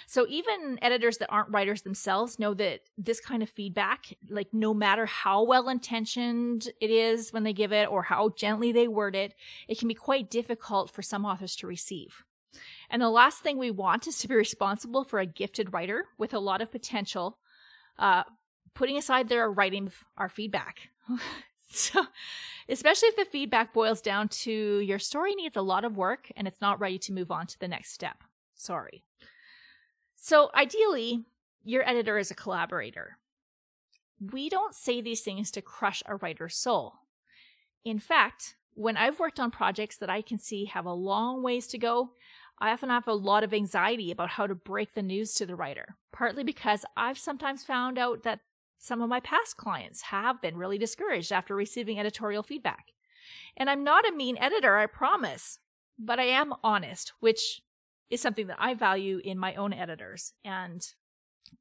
So 0.06 0.26
even 0.28 0.78
editors 0.82 1.18
that 1.18 1.30
aren't 1.30 1.50
writers 1.50 1.82
themselves 1.82 2.38
know 2.38 2.54
that 2.54 2.80
this 2.96 3.20
kind 3.20 3.42
of 3.42 3.50
feedback, 3.50 4.14
like 4.28 4.48
no 4.52 4.72
matter 4.72 5.06
how 5.06 5.42
well 5.42 5.68
intentioned 5.68 6.68
it 6.80 6.90
is 6.90 7.32
when 7.32 7.42
they 7.42 7.52
give 7.52 7.72
it 7.72 7.88
or 7.90 8.02
how 8.02 8.30
gently 8.30 8.72
they 8.72 8.88
word 8.88 9.14
it, 9.16 9.34
it 9.68 9.78
can 9.78 9.88
be 9.88 9.94
quite 9.94 10.30
difficult 10.30 10.90
for 10.90 11.02
some 11.02 11.24
authors 11.24 11.56
to 11.56 11.66
receive. 11.66 12.24
And 12.90 13.02
the 13.02 13.10
last 13.10 13.40
thing 13.40 13.58
we 13.58 13.70
want 13.70 14.06
is 14.06 14.18
to 14.18 14.28
be 14.28 14.34
responsible 14.34 15.04
for 15.04 15.18
a 15.18 15.26
gifted 15.26 15.72
writer 15.72 16.06
with 16.18 16.34
a 16.34 16.38
lot 16.38 16.60
of 16.60 16.70
potential, 16.70 17.38
uh, 17.98 18.22
putting 18.74 18.96
aside 18.96 19.28
their 19.28 19.50
writing 19.50 19.90
our 20.16 20.28
feedback. 20.28 20.88
so, 21.70 22.06
especially 22.68 23.08
if 23.08 23.16
the 23.16 23.24
feedback 23.24 23.72
boils 23.72 24.00
down 24.00 24.28
to 24.28 24.80
your 24.80 24.98
story 24.98 25.34
needs 25.34 25.56
a 25.56 25.62
lot 25.62 25.84
of 25.84 25.96
work 25.96 26.30
and 26.36 26.46
it's 26.46 26.60
not 26.60 26.80
ready 26.80 26.98
to 26.98 27.12
move 27.12 27.30
on 27.30 27.46
to 27.46 27.58
the 27.58 27.68
next 27.68 27.92
step. 27.92 28.22
Sorry. 28.54 29.04
So, 30.28 30.50
ideally, 30.56 31.24
your 31.62 31.88
editor 31.88 32.18
is 32.18 32.32
a 32.32 32.34
collaborator. 32.34 33.16
We 34.32 34.48
don't 34.48 34.74
say 34.74 35.00
these 35.00 35.20
things 35.20 35.52
to 35.52 35.62
crush 35.62 36.02
a 36.04 36.16
writer's 36.16 36.56
soul. 36.56 36.94
In 37.84 38.00
fact, 38.00 38.56
when 38.74 38.96
I've 38.96 39.20
worked 39.20 39.38
on 39.38 39.52
projects 39.52 39.96
that 39.98 40.10
I 40.10 40.22
can 40.22 40.40
see 40.40 40.64
have 40.64 40.84
a 40.84 40.92
long 40.92 41.44
ways 41.44 41.68
to 41.68 41.78
go, 41.78 42.10
I 42.58 42.72
often 42.72 42.88
have 42.88 43.06
a 43.06 43.12
lot 43.12 43.44
of 43.44 43.54
anxiety 43.54 44.10
about 44.10 44.30
how 44.30 44.48
to 44.48 44.56
break 44.56 44.94
the 44.94 45.00
news 45.00 45.32
to 45.34 45.46
the 45.46 45.54
writer, 45.54 45.94
partly 46.12 46.42
because 46.42 46.84
I've 46.96 47.18
sometimes 47.18 47.62
found 47.62 47.96
out 47.96 48.24
that 48.24 48.40
some 48.78 49.00
of 49.00 49.08
my 49.08 49.20
past 49.20 49.56
clients 49.56 50.02
have 50.02 50.42
been 50.42 50.56
really 50.56 50.76
discouraged 50.76 51.30
after 51.30 51.54
receiving 51.54 52.00
editorial 52.00 52.42
feedback. 52.42 52.86
And 53.56 53.70
I'm 53.70 53.84
not 53.84 54.08
a 54.08 54.10
mean 54.12 54.38
editor, 54.38 54.76
I 54.76 54.86
promise, 54.86 55.60
but 55.96 56.18
I 56.18 56.24
am 56.24 56.52
honest, 56.64 57.12
which 57.20 57.62
is 58.10 58.20
something 58.20 58.46
that 58.46 58.58
I 58.60 58.74
value 58.74 59.20
in 59.22 59.38
my 59.38 59.54
own 59.54 59.72
editors. 59.72 60.32
And 60.44 60.86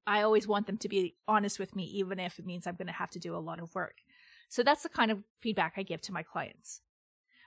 I 0.05 0.21
always 0.21 0.47
want 0.47 0.67
them 0.67 0.77
to 0.77 0.89
be 0.89 1.15
honest 1.27 1.59
with 1.59 1.75
me, 1.75 1.83
even 1.85 2.19
if 2.19 2.39
it 2.39 2.45
means 2.45 2.67
I'm 2.67 2.75
going 2.75 2.87
to 2.87 2.93
have 2.93 3.11
to 3.11 3.19
do 3.19 3.35
a 3.35 3.37
lot 3.37 3.59
of 3.59 3.73
work. 3.75 3.97
So 4.49 4.63
that's 4.63 4.83
the 4.83 4.89
kind 4.89 5.11
of 5.11 5.23
feedback 5.41 5.73
I 5.77 5.83
give 5.83 6.01
to 6.01 6.13
my 6.13 6.23
clients. 6.23 6.81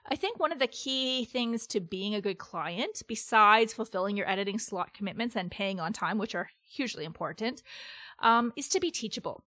I 0.09 0.15
think 0.15 0.39
one 0.39 0.51
of 0.51 0.59
the 0.59 0.67
key 0.67 1.25
things 1.25 1.67
to 1.67 1.79
being 1.79 2.15
a 2.15 2.21
good 2.21 2.37
client, 2.37 3.03
besides 3.07 3.73
fulfilling 3.73 4.17
your 4.17 4.29
editing 4.29 4.57
slot 4.57 4.93
commitments 4.93 5.35
and 5.35 5.51
paying 5.51 5.79
on 5.79 5.93
time, 5.93 6.17
which 6.17 6.35
are 6.35 6.49
hugely 6.67 7.05
important, 7.05 7.61
um, 8.19 8.51
is 8.55 8.69
to 8.69 8.79
be 8.79 8.91
teachable. 8.91 9.43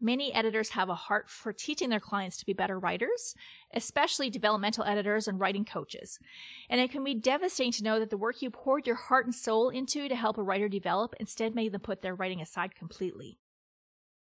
Many 0.00 0.32
editors 0.32 0.70
have 0.70 0.88
a 0.88 0.94
heart 0.94 1.28
for 1.28 1.52
teaching 1.52 1.90
their 1.90 2.00
clients 2.00 2.38
to 2.38 2.46
be 2.46 2.54
better 2.54 2.78
writers, 2.78 3.34
especially 3.74 4.30
developmental 4.30 4.84
editors 4.84 5.28
and 5.28 5.38
writing 5.38 5.64
coaches. 5.64 6.18
And 6.70 6.80
it 6.80 6.90
can 6.90 7.04
be 7.04 7.14
devastating 7.14 7.72
to 7.72 7.84
know 7.84 7.98
that 7.98 8.08
the 8.08 8.16
work 8.16 8.40
you 8.40 8.50
poured 8.50 8.86
your 8.86 8.96
heart 8.96 9.26
and 9.26 9.34
soul 9.34 9.68
into 9.68 10.08
to 10.08 10.16
help 10.16 10.38
a 10.38 10.42
writer 10.42 10.68
develop 10.68 11.14
instead 11.20 11.54
made 11.54 11.72
them 11.72 11.82
put 11.82 12.00
their 12.00 12.14
writing 12.14 12.40
aside 12.40 12.74
completely. 12.74 13.38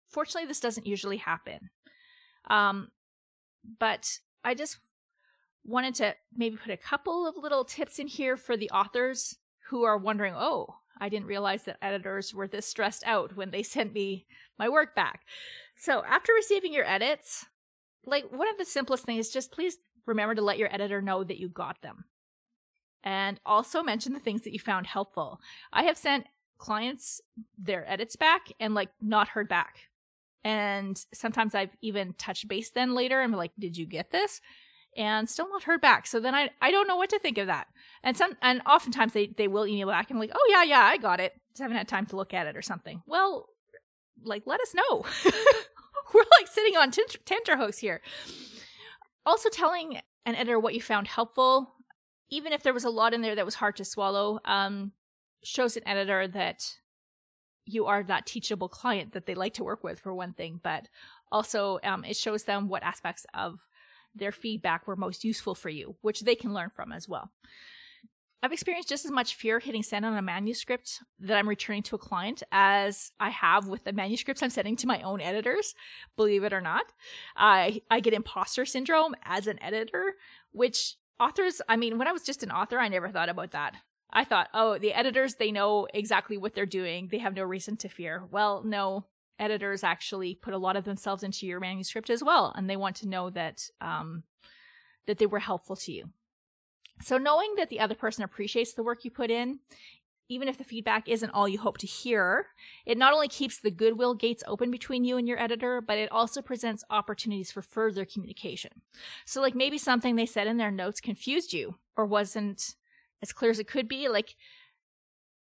Fortunately, 0.08 0.46
this 0.46 0.60
doesn't 0.60 0.86
usually 0.86 1.16
happen. 1.16 1.70
Um, 2.50 2.88
but 3.78 4.18
I 4.44 4.54
just 4.54 4.78
wanted 5.64 5.94
to 5.96 6.14
maybe 6.36 6.56
put 6.56 6.72
a 6.72 6.76
couple 6.76 7.26
of 7.26 7.36
little 7.36 7.64
tips 7.64 7.98
in 7.98 8.08
here 8.08 8.36
for 8.36 8.56
the 8.56 8.70
authors 8.70 9.36
who 9.68 9.84
are 9.84 9.96
wondering, 9.96 10.34
oh, 10.36 10.74
I 10.98 11.08
didn't 11.08 11.26
realize 11.26 11.64
that 11.64 11.78
editors 11.82 12.34
were 12.34 12.46
this 12.46 12.66
stressed 12.66 13.04
out 13.06 13.36
when 13.36 13.50
they 13.50 13.62
sent 13.62 13.92
me 13.92 14.26
my 14.62 14.68
work 14.68 14.94
back. 14.94 15.22
So 15.76 16.04
after 16.04 16.32
receiving 16.32 16.72
your 16.72 16.88
edits, 16.88 17.46
like 18.06 18.30
one 18.30 18.48
of 18.48 18.58
the 18.58 18.64
simplest 18.64 19.04
things 19.04 19.26
is 19.26 19.32
just 19.32 19.50
please 19.50 19.76
remember 20.06 20.36
to 20.36 20.42
let 20.42 20.58
your 20.58 20.72
editor 20.72 21.02
know 21.02 21.24
that 21.24 21.40
you 21.40 21.48
got 21.48 21.82
them. 21.82 22.04
And 23.02 23.40
also 23.44 23.82
mention 23.82 24.12
the 24.12 24.20
things 24.20 24.42
that 24.42 24.52
you 24.52 24.60
found 24.60 24.86
helpful. 24.86 25.40
I 25.72 25.82
have 25.84 25.96
sent 25.96 26.26
clients 26.58 27.20
their 27.58 27.90
edits 27.90 28.14
back 28.14 28.52
and 28.60 28.74
like 28.74 28.90
not 29.00 29.28
heard 29.28 29.48
back. 29.48 29.80
And 30.44 30.96
sometimes 31.12 31.56
I've 31.56 31.76
even 31.80 32.14
touched 32.14 32.46
base 32.46 32.70
then 32.70 32.94
later 32.94 33.20
and 33.20 33.34
like, 33.34 33.50
did 33.58 33.76
you 33.76 33.86
get 33.86 34.12
this? 34.12 34.40
And 34.96 35.28
still 35.28 35.48
not 35.48 35.64
heard 35.64 35.80
back. 35.80 36.06
So 36.06 36.20
then 36.20 36.36
I 36.36 36.50
I 36.60 36.70
don't 36.70 36.86
know 36.86 36.96
what 36.96 37.10
to 37.10 37.18
think 37.18 37.38
of 37.38 37.48
that. 37.48 37.66
And 38.04 38.16
some 38.16 38.36
and 38.42 38.62
oftentimes 38.66 39.12
they, 39.12 39.26
they 39.26 39.48
will 39.48 39.66
email 39.66 39.88
back 39.88 40.10
and 40.10 40.20
like, 40.20 40.30
oh 40.32 40.46
yeah, 40.50 40.62
yeah, 40.62 40.82
I 40.82 40.98
got 40.98 41.18
it. 41.18 41.32
Just 41.50 41.62
haven't 41.62 41.78
had 41.78 41.88
time 41.88 42.06
to 42.06 42.16
look 42.16 42.32
at 42.32 42.46
it 42.46 42.56
or 42.56 42.62
something. 42.62 43.02
Well, 43.06 43.48
like 44.24 44.42
let 44.46 44.60
us 44.60 44.74
know. 44.74 45.04
We're 46.14 46.24
like 46.38 46.46
sitting 46.46 46.76
on 46.76 46.90
t- 46.90 47.04
tenterhooks 47.24 47.78
here. 47.78 48.00
Also 49.24 49.48
telling 49.48 50.00
an 50.26 50.34
editor 50.34 50.58
what 50.58 50.74
you 50.74 50.82
found 50.82 51.08
helpful, 51.08 51.74
even 52.30 52.52
if 52.52 52.62
there 52.62 52.74
was 52.74 52.84
a 52.84 52.90
lot 52.90 53.14
in 53.14 53.22
there 53.22 53.34
that 53.34 53.44
was 53.44 53.54
hard 53.54 53.76
to 53.76 53.84
swallow, 53.84 54.40
um, 54.44 54.92
shows 55.42 55.76
an 55.76 55.86
editor 55.86 56.28
that 56.28 56.76
you 57.64 57.86
are 57.86 58.02
that 58.02 58.26
teachable 58.26 58.68
client 58.68 59.12
that 59.12 59.26
they 59.26 59.34
like 59.34 59.54
to 59.54 59.64
work 59.64 59.84
with 59.84 60.00
for 60.00 60.14
one 60.14 60.32
thing, 60.32 60.60
but 60.62 60.88
also 61.30 61.78
um, 61.84 62.04
it 62.04 62.16
shows 62.16 62.44
them 62.44 62.68
what 62.68 62.82
aspects 62.82 63.24
of 63.34 63.66
their 64.14 64.32
feedback 64.32 64.86
were 64.86 64.96
most 64.96 65.24
useful 65.24 65.54
for 65.54 65.68
you, 65.68 65.96
which 66.02 66.20
they 66.20 66.34
can 66.34 66.52
learn 66.52 66.70
from 66.74 66.92
as 66.92 67.08
well. 67.08 67.30
I've 68.44 68.52
experienced 68.52 68.88
just 68.88 69.04
as 69.04 69.12
much 69.12 69.36
fear 69.36 69.60
hitting 69.60 69.84
send 69.84 70.04
on 70.04 70.16
a 70.16 70.22
manuscript 70.22 71.00
that 71.20 71.36
I'm 71.36 71.48
returning 71.48 71.84
to 71.84 71.94
a 71.94 71.98
client 71.98 72.42
as 72.50 73.12
I 73.20 73.30
have 73.30 73.68
with 73.68 73.84
the 73.84 73.92
manuscripts 73.92 74.42
I'm 74.42 74.50
sending 74.50 74.74
to 74.76 74.88
my 74.88 75.00
own 75.02 75.20
editors, 75.20 75.76
believe 76.16 76.42
it 76.42 76.52
or 76.52 76.60
not. 76.60 76.86
I, 77.36 77.82
I 77.88 78.00
get 78.00 78.14
imposter 78.14 78.66
syndrome 78.66 79.14
as 79.24 79.46
an 79.46 79.62
editor, 79.62 80.14
which 80.50 80.96
authors, 81.20 81.62
I 81.68 81.76
mean, 81.76 81.98
when 81.98 82.08
I 82.08 82.12
was 82.12 82.24
just 82.24 82.42
an 82.42 82.50
author, 82.50 82.80
I 82.80 82.88
never 82.88 83.10
thought 83.10 83.28
about 83.28 83.52
that. 83.52 83.76
I 84.12 84.24
thought, 84.24 84.48
oh, 84.52 84.76
the 84.76 84.92
editors, 84.92 85.36
they 85.36 85.52
know 85.52 85.86
exactly 85.94 86.36
what 86.36 86.54
they're 86.54 86.66
doing. 86.66 87.08
They 87.10 87.18
have 87.18 87.36
no 87.36 87.44
reason 87.44 87.76
to 87.78 87.88
fear. 87.88 88.24
Well, 88.28 88.64
no, 88.64 89.06
editors 89.38 89.84
actually 89.84 90.34
put 90.34 90.52
a 90.52 90.58
lot 90.58 90.76
of 90.76 90.84
themselves 90.84 91.22
into 91.22 91.46
your 91.46 91.60
manuscript 91.60 92.10
as 92.10 92.24
well, 92.24 92.52
and 92.56 92.68
they 92.68 92.76
want 92.76 92.96
to 92.96 93.08
know 93.08 93.30
that, 93.30 93.68
um, 93.80 94.24
that 95.06 95.18
they 95.18 95.26
were 95.26 95.38
helpful 95.38 95.76
to 95.76 95.92
you. 95.92 96.10
So 97.02 97.18
knowing 97.18 97.54
that 97.56 97.68
the 97.68 97.80
other 97.80 97.94
person 97.94 98.24
appreciates 98.24 98.74
the 98.74 98.82
work 98.82 99.04
you 99.04 99.10
put 99.10 99.30
in, 99.30 99.58
even 100.28 100.48
if 100.48 100.56
the 100.56 100.64
feedback 100.64 101.08
isn't 101.08 101.30
all 101.30 101.48
you 101.48 101.58
hope 101.58 101.78
to 101.78 101.86
hear, 101.86 102.46
it 102.86 102.96
not 102.96 103.12
only 103.12 103.28
keeps 103.28 103.58
the 103.58 103.70
goodwill 103.70 104.14
gates 104.14 104.42
open 104.46 104.70
between 104.70 105.04
you 105.04 105.16
and 105.16 105.28
your 105.28 105.38
editor, 105.38 105.80
but 105.80 105.98
it 105.98 106.10
also 106.10 106.40
presents 106.40 106.84
opportunities 106.88 107.52
for 107.52 107.60
further 107.60 108.04
communication. 108.04 108.70
So 109.26 109.42
like 109.42 109.54
maybe 109.54 109.78
something 109.78 110.16
they 110.16 110.26
said 110.26 110.46
in 110.46 110.56
their 110.56 110.70
notes 110.70 111.00
confused 111.00 111.52
you 111.52 111.76
or 111.96 112.06
wasn't 112.06 112.76
as 113.20 113.32
clear 113.32 113.50
as 113.50 113.58
it 113.58 113.68
could 113.68 113.88
be. 113.88 114.08
Like 114.08 114.36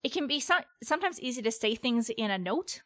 it 0.04 0.12
can 0.12 0.28
be 0.28 0.40
some, 0.40 0.64
sometimes 0.84 1.20
easy 1.22 1.42
to 1.42 1.52
say 1.52 1.76
things 1.76 2.10
in 2.10 2.32
a 2.32 2.38
note 2.38 2.82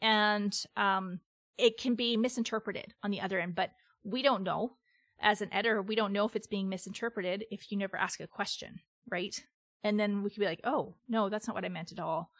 and 0.00 0.64
um, 0.76 1.20
it 1.58 1.78
can 1.78 1.94
be 1.94 2.16
misinterpreted 2.16 2.94
on 3.02 3.10
the 3.10 3.20
other 3.20 3.38
end, 3.38 3.54
but 3.54 3.72
we 4.04 4.22
don't 4.22 4.42
know 4.42 4.76
as 5.22 5.40
an 5.40 5.52
editor, 5.52 5.80
we 5.80 5.94
don't 5.94 6.12
know 6.12 6.26
if 6.26 6.36
it's 6.36 6.46
being 6.46 6.68
misinterpreted 6.68 7.44
if 7.50 7.70
you 7.70 7.78
never 7.78 7.96
ask 7.96 8.20
a 8.20 8.26
question, 8.26 8.80
right? 9.10 9.42
And 9.84 9.98
then 9.98 10.22
we 10.22 10.30
could 10.30 10.40
be 10.40 10.46
like, 10.46 10.60
oh, 10.64 10.94
no, 11.08 11.28
that's 11.28 11.46
not 11.46 11.54
what 11.54 11.64
I 11.64 11.68
meant 11.68 11.92
at 11.92 12.00
all. 12.00 12.30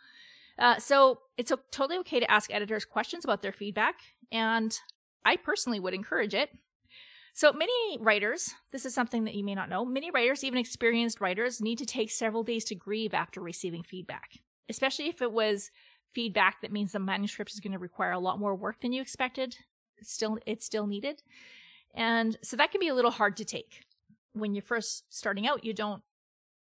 Uh, 0.58 0.78
so 0.78 1.20
it's 1.36 1.52
totally 1.70 1.98
okay 1.98 2.20
to 2.20 2.30
ask 2.30 2.52
editors 2.52 2.84
questions 2.84 3.24
about 3.24 3.42
their 3.42 3.52
feedback, 3.52 3.94
and 4.30 4.78
I 5.24 5.36
personally 5.36 5.80
would 5.80 5.94
encourage 5.94 6.34
it. 6.34 6.50
So 7.34 7.52
many 7.52 7.98
writers, 7.98 8.50
this 8.72 8.84
is 8.84 8.94
something 8.94 9.24
that 9.24 9.34
you 9.34 9.44
may 9.44 9.54
not 9.54 9.70
know, 9.70 9.86
many 9.86 10.10
writers, 10.10 10.44
even 10.44 10.58
experienced 10.58 11.20
writers, 11.20 11.62
need 11.62 11.78
to 11.78 11.86
take 11.86 12.10
several 12.10 12.42
days 12.42 12.64
to 12.66 12.74
grieve 12.74 13.14
after 13.14 13.40
receiving 13.40 13.82
feedback, 13.82 14.38
especially 14.68 15.08
if 15.08 15.22
it 15.22 15.32
was 15.32 15.70
feedback 16.12 16.60
that 16.60 16.72
means 16.72 16.92
the 16.92 16.98
manuscript 16.98 17.52
is 17.52 17.60
going 17.60 17.72
to 17.72 17.78
require 17.78 18.12
a 18.12 18.18
lot 18.18 18.38
more 18.38 18.54
work 18.54 18.82
than 18.82 18.92
you 18.92 19.00
expected. 19.00 19.56
Still, 20.02 20.38
it's 20.44 20.66
still 20.66 20.86
needed. 20.86 21.22
And 21.94 22.36
so 22.42 22.56
that 22.56 22.70
can 22.70 22.80
be 22.80 22.88
a 22.88 22.94
little 22.94 23.10
hard 23.10 23.36
to 23.38 23.44
take. 23.44 23.84
When 24.32 24.54
you're 24.54 24.62
first 24.62 25.04
starting 25.10 25.46
out, 25.46 25.64
you 25.64 25.74
don't 25.74 26.02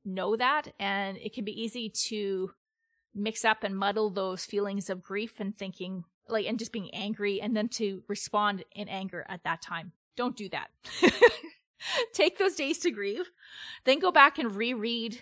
know 0.04 0.36
that, 0.36 0.74
and 0.80 1.18
it 1.18 1.34
can 1.34 1.46
be 1.46 1.64
easy 1.64 1.90
to 1.90 2.52
mix 3.14 3.44
up 3.44 3.64
and 3.64 3.78
muddle 3.78 4.10
those 4.10 4.46
feelings 4.46 4.90
of 4.90 5.02
grief 5.02 5.40
and 5.40 5.58
thinking, 5.58 6.04
like, 6.28 6.46
and 6.46 6.60
just 6.60 6.72
being 6.72 6.94
angry, 6.94 7.42
and 7.42 7.56
then 7.56 7.70
to 7.70 8.04
respond 8.08 8.64
in 8.76 8.88
anger 8.88 9.26
at 9.28 9.44
that 9.44 9.62
time. 9.62 9.94
Don't 10.16 10.38
do 10.38 10.48
that. 10.50 10.70
take 12.14 12.38
those 12.38 12.56
days 12.56 12.78
to 12.80 12.92
grieve, 12.92 13.32
then 13.84 14.00
go 14.00 14.12
back 14.12 14.38
and 14.38 14.56
reread 14.56 15.22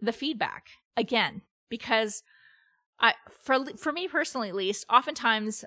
the 0.00 0.12
feedback 0.12 0.68
again 0.96 1.42
because 1.68 2.22
I 2.98 3.14
for 3.42 3.64
for 3.76 3.92
me 3.92 4.08
personally 4.08 4.48
at 4.48 4.54
least, 4.54 4.86
oftentimes 4.90 5.64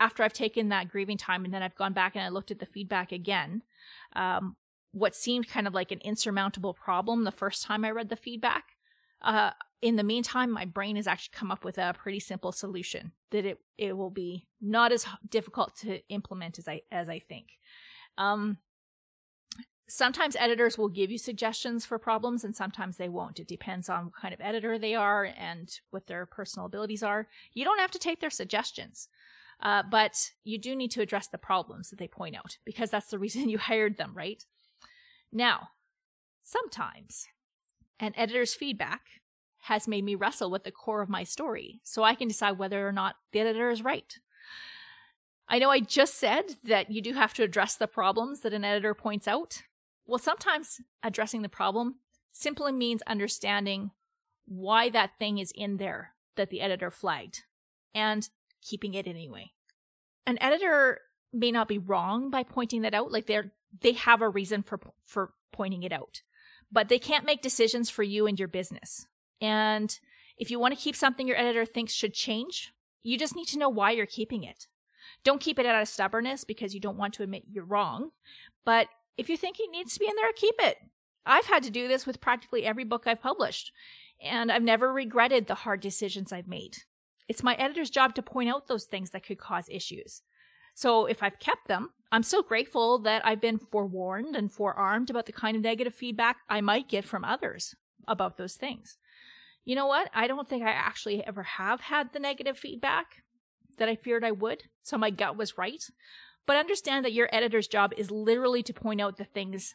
after 0.00 0.22
I've 0.22 0.32
taken 0.32 0.68
that 0.68 0.88
grieving 0.88 1.16
time 1.16 1.44
and 1.44 1.52
then 1.52 1.62
I've 1.62 1.74
gone 1.74 1.92
back 1.92 2.14
and 2.14 2.24
I 2.24 2.28
looked 2.28 2.50
at 2.50 2.58
the 2.58 2.66
feedback 2.66 3.12
again, 3.12 3.62
um, 4.14 4.56
what 4.92 5.14
seemed 5.14 5.48
kind 5.48 5.66
of 5.66 5.74
like 5.74 5.92
an 5.92 6.00
insurmountable 6.00 6.74
problem 6.74 7.24
the 7.24 7.32
first 7.32 7.64
time 7.64 7.84
I 7.84 7.90
read 7.90 8.08
the 8.08 8.16
feedback, 8.16 8.76
uh, 9.22 9.50
in 9.80 9.96
the 9.96 10.02
meantime, 10.02 10.50
my 10.50 10.64
brain 10.64 10.96
has 10.96 11.06
actually 11.06 11.36
come 11.36 11.50
up 11.50 11.64
with 11.64 11.78
a 11.78 11.94
pretty 11.96 12.20
simple 12.20 12.52
solution 12.52 13.12
that 13.30 13.44
it 13.44 13.58
it 13.76 13.96
will 13.96 14.10
be 14.10 14.46
not 14.60 14.90
as 14.92 15.06
difficult 15.28 15.76
to 15.76 16.00
implement 16.08 16.58
as 16.58 16.66
I 16.66 16.82
as 16.90 17.08
I 17.08 17.20
think. 17.20 17.46
Um, 18.16 18.58
sometimes 19.88 20.36
editors 20.36 20.76
will 20.76 20.88
give 20.88 21.10
you 21.10 21.18
suggestions 21.18 21.86
for 21.86 21.98
problems 21.98 22.44
and 22.44 22.54
sometimes 22.54 22.96
they 22.96 23.08
won't. 23.08 23.40
It 23.40 23.48
depends 23.48 23.88
on 23.88 24.06
what 24.06 24.16
kind 24.16 24.34
of 24.34 24.40
editor 24.40 24.78
they 24.78 24.94
are 24.94 25.24
and 25.24 25.70
what 25.90 26.06
their 26.06 26.26
personal 26.26 26.66
abilities 26.66 27.02
are. 27.02 27.28
You 27.54 27.64
don't 27.64 27.80
have 27.80 27.90
to 27.92 27.98
take 27.98 28.20
their 28.20 28.30
suggestions. 28.30 29.08
Uh, 29.60 29.82
but 29.90 30.30
you 30.44 30.58
do 30.58 30.76
need 30.76 30.90
to 30.92 31.02
address 31.02 31.28
the 31.28 31.38
problems 31.38 31.90
that 31.90 31.98
they 31.98 32.08
point 32.08 32.36
out 32.36 32.58
because 32.64 32.90
that's 32.90 33.10
the 33.10 33.18
reason 33.18 33.48
you 33.48 33.58
hired 33.58 33.96
them, 33.96 34.12
right? 34.14 34.44
Now, 35.32 35.70
sometimes 36.42 37.26
an 38.00 38.12
editor's 38.16 38.54
feedback 38.54 39.02
has 39.62 39.88
made 39.88 40.04
me 40.04 40.14
wrestle 40.14 40.50
with 40.50 40.64
the 40.64 40.70
core 40.70 41.02
of 41.02 41.08
my 41.08 41.24
story 41.24 41.80
so 41.82 42.02
I 42.02 42.14
can 42.14 42.28
decide 42.28 42.58
whether 42.58 42.86
or 42.86 42.92
not 42.92 43.16
the 43.32 43.40
editor 43.40 43.70
is 43.70 43.82
right. 43.82 44.14
I 45.48 45.58
know 45.58 45.70
I 45.70 45.80
just 45.80 46.14
said 46.14 46.44
that 46.64 46.90
you 46.90 47.00
do 47.00 47.14
have 47.14 47.34
to 47.34 47.42
address 47.42 47.74
the 47.74 47.86
problems 47.86 48.40
that 48.40 48.52
an 48.52 48.64
editor 48.64 48.94
points 48.94 49.26
out, 49.26 49.62
well, 50.06 50.18
sometimes 50.18 50.80
addressing 51.02 51.42
the 51.42 51.48
problem 51.48 51.96
simply 52.32 52.72
means 52.72 53.02
understanding 53.06 53.90
why 54.46 54.88
that 54.90 55.18
thing 55.18 55.38
is 55.38 55.52
in 55.54 55.78
there 55.78 56.12
that 56.36 56.50
the 56.50 56.60
editor 56.60 56.90
flagged 56.90 57.44
and 57.94 58.28
keeping 58.62 58.94
it 58.94 59.06
anyway. 59.06 59.52
An 60.26 60.38
editor 60.40 61.00
may 61.32 61.50
not 61.50 61.68
be 61.68 61.78
wrong 61.78 62.30
by 62.30 62.42
pointing 62.42 62.82
that 62.82 62.94
out, 62.94 63.12
like 63.12 63.26
they're 63.26 63.52
they 63.82 63.92
have 63.92 64.22
a 64.22 64.28
reason 64.28 64.62
for 64.62 64.80
for 65.04 65.32
pointing 65.52 65.82
it 65.82 65.92
out. 65.92 66.22
But 66.70 66.88
they 66.88 66.98
can't 66.98 67.24
make 67.24 67.42
decisions 67.42 67.88
for 67.88 68.02
you 68.02 68.26
and 68.26 68.38
your 68.38 68.48
business. 68.48 69.06
And 69.40 69.98
if 70.36 70.50
you 70.50 70.58
want 70.58 70.74
to 70.74 70.80
keep 70.80 70.96
something 70.96 71.26
your 71.26 71.38
editor 71.38 71.64
thinks 71.64 71.92
should 71.92 72.14
change, 72.14 72.72
you 73.02 73.18
just 73.18 73.34
need 73.34 73.48
to 73.48 73.58
know 73.58 73.68
why 73.68 73.92
you're 73.92 74.06
keeping 74.06 74.44
it. 74.44 74.66
Don't 75.24 75.40
keep 75.40 75.58
it 75.58 75.66
out 75.66 75.80
of 75.80 75.88
stubbornness 75.88 76.44
because 76.44 76.74
you 76.74 76.80
don't 76.80 76.98
want 76.98 77.14
to 77.14 77.22
admit 77.22 77.44
you're 77.50 77.64
wrong, 77.64 78.10
but 78.64 78.88
if 79.16 79.28
you 79.28 79.36
think 79.36 79.58
it 79.58 79.70
needs 79.70 79.94
to 79.94 80.00
be 80.00 80.06
in 80.06 80.14
there, 80.16 80.32
keep 80.34 80.54
it. 80.60 80.78
I've 81.26 81.46
had 81.46 81.62
to 81.64 81.70
do 81.70 81.88
this 81.88 82.06
with 82.06 82.20
practically 82.20 82.64
every 82.64 82.84
book 82.84 83.06
I've 83.06 83.20
published, 83.20 83.72
and 84.22 84.50
I've 84.50 84.62
never 84.62 84.92
regretted 84.92 85.46
the 85.46 85.54
hard 85.54 85.80
decisions 85.80 86.32
I've 86.32 86.48
made. 86.48 86.78
It's 87.28 87.42
my 87.42 87.54
editor's 87.54 87.90
job 87.90 88.14
to 88.14 88.22
point 88.22 88.48
out 88.48 88.66
those 88.66 88.84
things 88.84 89.10
that 89.10 89.24
could 89.24 89.38
cause 89.38 89.68
issues. 89.68 90.22
So 90.74 91.06
if 91.06 91.22
I've 91.22 91.38
kept 91.38 91.68
them, 91.68 91.90
I'm 92.10 92.22
so 92.22 92.42
grateful 92.42 93.00
that 93.00 93.26
I've 93.26 93.40
been 93.40 93.58
forewarned 93.58 94.34
and 94.34 94.50
forearmed 94.50 95.10
about 95.10 95.26
the 95.26 95.32
kind 95.32 95.56
of 95.56 95.62
negative 95.62 95.94
feedback 95.94 96.38
I 96.48 96.60
might 96.60 96.88
get 96.88 97.04
from 97.04 97.24
others 97.24 97.74
about 98.06 98.36
those 98.36 98.54
things. 98.54 98.96
You 99.64 99.74
know 99.74 99.86
what? 99.86 100.08
I 100.14 100.26
don't 100.26 100.48
think 100.48 100.62
I 100.62 100.70
actually 100.70 101.22
ever 101.26 101.42
have 101.42 101.80
had 101.80 102.12
the 102.12 102.18
negative 102.20 102.56
feedback 102.56 103.22
that 103.76 103.88
I 103.88 103.96
feared 103.96 104.24
I 104.24 104.30
would, 104.30 104.64
so 104.82 104.96
my 104.96 105.10
gut 105.10 105.36
was 105.36 105.58
right. 105.58 105.84
But 106.46 106.56
understand 106.56 107.04
that 107.04 107.12
your 107.12 107.28
editor's 107.30 107.68
job 107.68 107.92
is 107.96 108.10
literally 108.10 108.62
to 108.62 108.72
point 108.72 109.00
out 109.00 109.18
the 109.18 109.24
things 109.24 109.74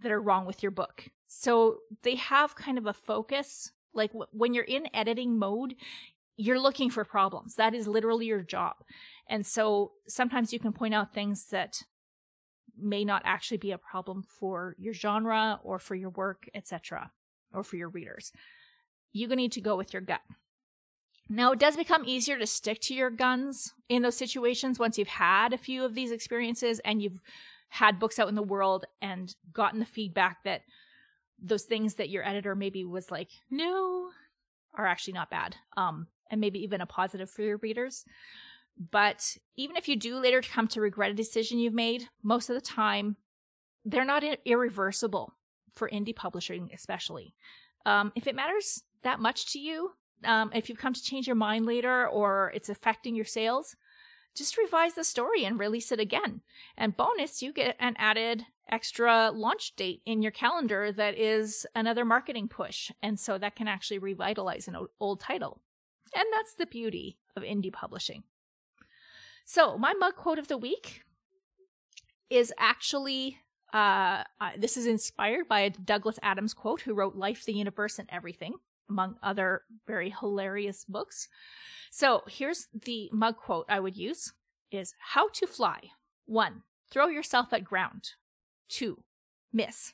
that 0.00 0.10
are 0.10 0.20
wrong 0.20 0.46
with 0.46 0.62
your 0.62 0.72
book. 0.72 1.08
So 1.28 1.78
they 2.02 2.16
have 2.16 2.56
kind 2.56 2.78
of 2.78 2.86
a 2.86 2.92
focus. 2.92 3.70
Like 3.94 4.10
w- 4.10 4.26
when 4.32 4.52
you're 4.52 4.64
in 4.64 4.88
editing 4.92 5.38
mode, 5.38 5.76
you're 6.36 6.60
looking 6.60 6.90
for 6.90 7.04
problems. 7.04 7.54
That 7.54 7.74
is 7.74 7.86
literally 7.86 8.26
your 8.26 8.42
job. 8.42 8.76
And 9.28 9.44
so 9.46 9.92
sometimes 10.06 10.52
you 10.52 10.58
can 10.58 10.72
point 10.72 10.94
out 10.94 11.14
things 11.14 11.46
that 11.50 11.82
may 12.78 13.04
not 13.04 13.22
actually 13.24 13.56
be 13.56 13.72
a 13.72 13.78
problem 13.78 14.22
for 14.22 14.76
your 14.78 14.92
genre 14.92 15.60
or 15.62 15.78
for 15.78 15.94
your 15.94 16.10
work, 16.10 16.48
etc., 16.54 17.10
or 17.52 17.64
for 17.64 17.76
your 17.76 17.88
readers. 17.88 18.32
You're 19.12 19.28
going 19.28 19.38
to 19.38 19.42
need 19.44 19.52
to 19.52 19.60
go 19.62 19.76
with 19.76 19.94
your 19.94 20.02
gut. 20.02 20.20
Now, 21.28 21.52
it 21.52 21.58
does 21.58 21.76
become 21.76 22.04
easier 22.04 22.38
to 22.38 22.46
stick 22.46 22.80
to 22.82 22.94
your 22.94 23.10
guns 23.10 23.72
in 23.88 24.02
those 24.02 24.16
situations 24.16 24.78
once 24.78 24.96
you've 24.98 25.08
had 25.08 25.52
a 25.52 25.58
few 25.58 25.84
of 25.84 25.94
these 25.94 26.12
experiences 26.12 26.80
and 26.84 27.02
you've 27.02 27.20
had 27.68 27.98
books 27.98 28.18
out 28.18 28.28
in 28.28 28.36
the 28.36 28.42
world 28.42 28.84
and 29.02 29.34
gotten 29.52 29.80
the 29.80 29.86
feedback 29.86 30.44
that 30.44 30.62
those 31.42 31.64
things 31.64 31.94
that 31.94 32.10
your 32.10 32.24
editor 32.24 32.54
maybe 32.54 32.84
was 32.84 33.10
like, 33.10 33.30
no, 33.50 34.10
are 34.74 34.86
actually 34.86 35.14
not 35.14 35.30
bad. 35.30 35.56
Um, 35.76 36.06
and 36.30 36.40
maybe 36.40 36.62
even 36.62 36.80
a 36.80 36.86
positive 36.86 37.30
for 37.30 37.42
your 37.42 37.58
readers. 37.58 38.04
But 38.90 39.36
even 39.56 39.76
if 39.76 39.88
you 39.88 39.96
do 39.96 40.18
later 40.18 40.42
come 40.42 40.68
to 40.68 40.80
regret 40.80 41.10
a 41.10 41.14
decision 41.14 41.58
you've 41.58 41.72
made, 41.72 42.08
most 42.22 42.50
of 42.50 42.54
the 42.54 42.60
time, 42.60 43.16
they're 43.84 44.04
not 44.04 44.24
irreversible 44.44 45.32
for 45.74 45.88
indie 45.88 46.14
publishing, 46.14 46.70
especially. 46.74 47.34
Um, 47.86 48.12
if 48.16 48.26
it 48.26 48.34
matters 48.34 48.82
that 49.02 49.20
much 49.20 49.52
to 49.52 49.58
you, 49.58 49.92
um, 50.24 50.50
if 50.54 50.68
you've 50.68 50.78
come 50.78 50.92
to 50.92 51.02
change 51.02 51.26
your 51.26 51.36
mind 51.36 51.66
later 51.66 52.08
or 52.08 52.52
it's 52.54 52.68
affecting 52.68 53.14
your 53.14 53.24
sales, 53.24 53.76
just 54.34 54.58
revise 54.58 54.94
the 54.94 55.04
story 55.04 55.44
and 55.44 55.58
release 55.58 55.92
it 55.92 56.00
again. 56.00 56.42
And 56.76 56.96
bonus, 56.96 57.42
you 57.42 57.52
get 57.52 57.76
an 57.80 57.94
added 57.98 58.44
extra 58.68 59.30
launch 59.30 59.76
date 59.76 60.02
in 60.04 60.22
your 60.22 60.32
calendar 60.32 60.92
that 60.92 61.18
is 61.18 61.66
another 61.74 62.04
marketing 62.04 62.48
push. 62.48 62.90
And 63.02 63.18
so 63.18 63.38
that 63.38 63.56
can 63.56 63.68
actually 63.68 63.98
revitalize 63.98 64.68
an 64.68 64.76
old 65.00 65.20
title. 65.20 65.62
And 66.14 66.24
that's 66.32 66.54
the 66.54 66.66
beauty 66.66 67.18
of 67.36 67.42
indie 67.42 67.72
publishing. 67.72 68.22
So, 69.44 69.78
my 69.78 69.92
mug 69.94 70.16
quote 70.16 70.38
of 70.38 70.48
the 70.48 70.58
week 70.58 71.02
is 72.30 72.52
actually 72.58 73.38
uh, 73.72 74.22
uh, 74.40 74.50
this 74.56 74.76
is 74.76 74.86
inspired 74.86 75.48
by 75.48 75.60
a 75.60 75.70
Douglas 75.70 76.18
Adams 76.22 76.54
quote, 76.54 76.80
who 76.80 76.94
wrote 76.94 77.14
Life, 77.14 77.44
the 77.44 77.52
Universe, 77.52 77.98
and 77.98 78.08
Everything 78.10 78.54
among 78.88 79.16
other 79.22 79.62
very 79.86 80.10
hilarious 80.10 80.84
books. 80.84 81.28
So 81.90 82.22
here's 82.28 82.68
the 82.72 83.10
mug 83.12 83.36
quote 83.36 83.66
I 83.68 83.80
would 83.80 83.96
use 83.96 84.32
is 84.70 84.94
how 84.98 85.28
to 85.34 85.46
fly. 85.46 85.90
One, 86.26 86.62
throw 86.90 87.08
yourself 87.08 87.52
at 87.52 87.64
ground. 87.64 88.10
Two, 88.68 89.02
miss. 89.52 89.92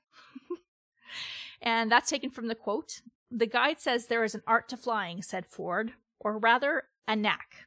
and 1.62 1.90
that's 1.90 2.11
taken 2.11 2.31
from 2.31 2.48
the 2.48 2.55
quote. 2.55 3.01
The 3.31 3.46
guide 3.46 3.81
says 3.81 4.07
there 4.07 4.25
is 4.25 4.35
an 4.35 4.42
art 4.46 4.68
to 4.68 4.77
flying, 4.77 5.22
said 5.22 5.46
Ford, 5.46 5.92
or 6.22 6.38
rather, 6.38 6.85
a 7.06 7.16
knack. 7.16 7.66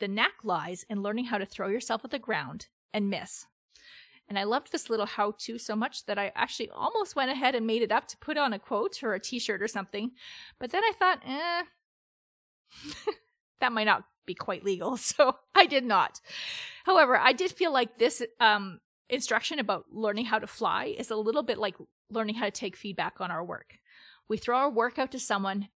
The 0.00 0.08
knack 0.08 0.42
lies 0.42 0.84
in 0.88 1.02
learning 1.02 1.26
how 1.26 1.38
to 1.38 1.46
throw 1.46 1.68
yourself 1.68 2.04
at 2.04 2.10
the 2.10 2.18
ground 2.18 2.68
and 2.92 3.10
miss. 3.10 3.46
And 4.28 4.38
I 4.38 4.44
loved 4.44 4.72
this 4.72 4.88
little 4.88 5.06
how 5.06 5.34
to 5.40 5.58
so 5.58 5.76
much 5.76 6.06
that 6.06 6.18
I 6.18 6.32
actually 6.34 6.70
almost 6.70 7.16
went 7.16 7.30
ahead 7.30 7.54
and 7.54 7.66
made 7.66 7.82
it 7.82 7.92
up 7.92 8.06
to 8.08 8.16
put 8.18 8.38
on 8.38 8.52
a 8.52 8.58
quote 8.58 9.02
or 9.02 9.12
a 9.12 9.20
t 9.20 9.38
shirt 9.38 9.60
or 9.60 9.68
something. 9.68 10.12
But 10.58 10.70
then 10.70 10.82
I 10.82 10.92
thought, 10.98 11.20
eh, 11.26 11.62
that 13.60 13.72
might 13.72 13.84
not 13.84 14.04
be 14.26 14.34
quite 14.34 14.64
legal. 14.64 14.96
So 14.96 15.36
I 15.54 15.66
did 15.66 15.84
not. 15.84 16.20
However, 16.84 17.16
I 17.16 17.32
did 17.32 17.50
feel 17.50 17.72
like 17.72 17.98
this 17.98 18.22
um, 18.38 18.80
instruction 19.08 19.58
about 19.58 19.86
learning 19.90 20.26
how 20.26 20.38
to 20.38 20.46
fly 20.46 20.94
is 20.96 21.10
a 21.10 21.16
little 21.16 21.42
bit 21.42 21.58
like 21.58 21.76
learning 22.10 22.36
how 22.36 22.46
to 22.46 22.50
take 22.50 22.76
feedback 22.76 23.20
on 23.20 23.30
our 23.30 23.44
work. 23.44 23.78
We 24.28 24.38
throw 24.38 24.56
our 24.56 24.70
work 24.70 24.98
out 24.98 25.10
to 25.12 25.18
someone 25.18 25.68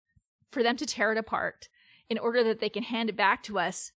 for 0.51 0.63
them 0.63 0.77
to 0.77 0.87
tear 0.87 1.13
it 1.13 1.19
apart 1.19 1.69
in 2.13 2.19
order 2.19 2.45
that 2.45 2.61
they 2.61 2.69
can 2.69 2.85
hand 2.85 3.09
it 3.09 3.17
back 3.17 3.43
to 3.43 3.59
us 3.59 3.93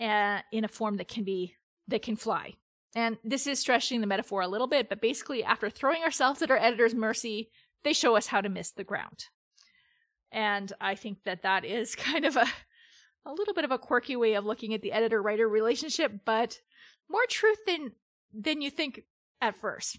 uh, 0.00 0.40
in 0.50 0.64
a 0.64 0.68
form 0.68 0.96
that 0.96 1.08
can 1.08 1.24
be 1.24 1.54
that 1.88 2.02
can 2.02 2.16
fly 2.16 2.54
and 2.96 3.18
this 3.22 3.46
is 3.46 3.60
stretching 3.60 4.00
the 4.00 4.06
metaphor 4.06 4.40
a 4.40 4.48
little 4.48 4.66
bit, 4.66 4.88
but 4.88 5.02
basically, 5.02 5.44
after 5.44 5.68
throwing 5.68 6.02
ourselves 6.02 6.40
at 6.40 6.50
our 6.50 6.56
editor's 6.56 6.94
mercy, 6.94 7.50
they 7.84 7.92
show 7.92 8.16
us 8.16 8.28
how 8.28 8.40
to 8.40 8.48
miss 8.48 8.70
the 8.70 8.84
ground. 8.84 9.26
And 10.32 10.72
I 10.80 10.94
think 10.94 11.18
that 11.24 11.42
that 11.42 11.66
is 11.66 11.94
kind 11.94 12.24
of 12.24 12.36
a, 12.36 12.46
a 13.26 13.34
little 13.34 13.52
bit 13.52 13.66
of 13.66 13.70
a 13.70 13.78
quirky 13.78 14.16
way 14.16 14.32
of 14.32 14.46
looking 14.46 14.72
at 14.72 14.80
the 14.80 14.92
editor 14.92 15.20
writer 15.20 15.46
relationship, 15.46 16.10
but 16.24 16.58
more 17.10 17.26
truth 17.28 17.58
than, 17.66 17.92
than 18.32 18.62
you 18.62 18.70
think 18.70 19.02
at 19.42 19.58
first. 19.58 19.98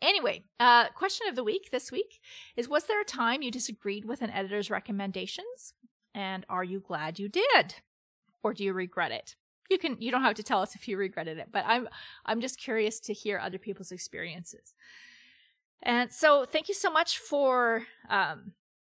Anyway, 0.00 0.42
uh, 0.58 0.88
question 0.92 1.28
of 1.28 1.36
the 1.36 1.44
week 1.44 1.68
this 1.70 1.92
week 1.92 2.18
is 2.56 2.66
Was 2.66 2.84
there 2.84 3.02
a 3.02 3.04
time 3.04 3.42
you 3.42 3.50
disagreed 3.50 4.06
with 4.06 4.22
an 4.22 4.30
editor's 4.30 4.70
recommendations? 4.70 5.74
And 6.14 6.46
are 6.48 6.64
you 6.64 6.80
glad 6.80 7.18
you 7.18 7.28
did? 7.28 7.74
Or 8.42 8.54
do 8.54 8.62
you 8.62 8.72
regret 8.72 9.10
it? 9.10 9.36
you 9.70 9.78
can 9.78 9.96
you 10.00 10.10
don't 10.10 10.22
have 10.22 10.34
to 10.34 10.42
tell 10.42 10.60
us 10.60 10.74
if 10.74 10.88
you 10.88 10.96
regretted 10.96 11.38
it, 11.38 11.48
but 11.52 11.64
I'm 11.66 11.88
I'm 12.24 12.40
just 12.40 12.58
curious 12.58 13.00
to 13.00 13.12
hear 13.12 13.38
other 13.38 13.58
people's 13.58 13.92
experiences. 13.92 14.74
And 15.82 16.10
so, 16.10 16.46
thank 16.46 16.68
you 16.68 16.74
so 16.74 16.90
much 16.90 17.18
for 17.18 17.82
um, 18.08 18.52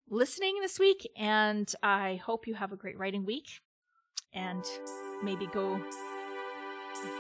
listening 0.09 0.57
this 0.61 0.79
week, 0.79 1.09
and 1.17 1.73
I 1.85 2.21
hope 2.25 2.49
you 2.49 2.55
have 2.55 2.73
a 2.73 2.77
great 2.77 2.99
writing 2.99 3.25
week, 3.25 3.49
and 4.33 4.65
maybe 5.23 5.47
go 5.47 5.81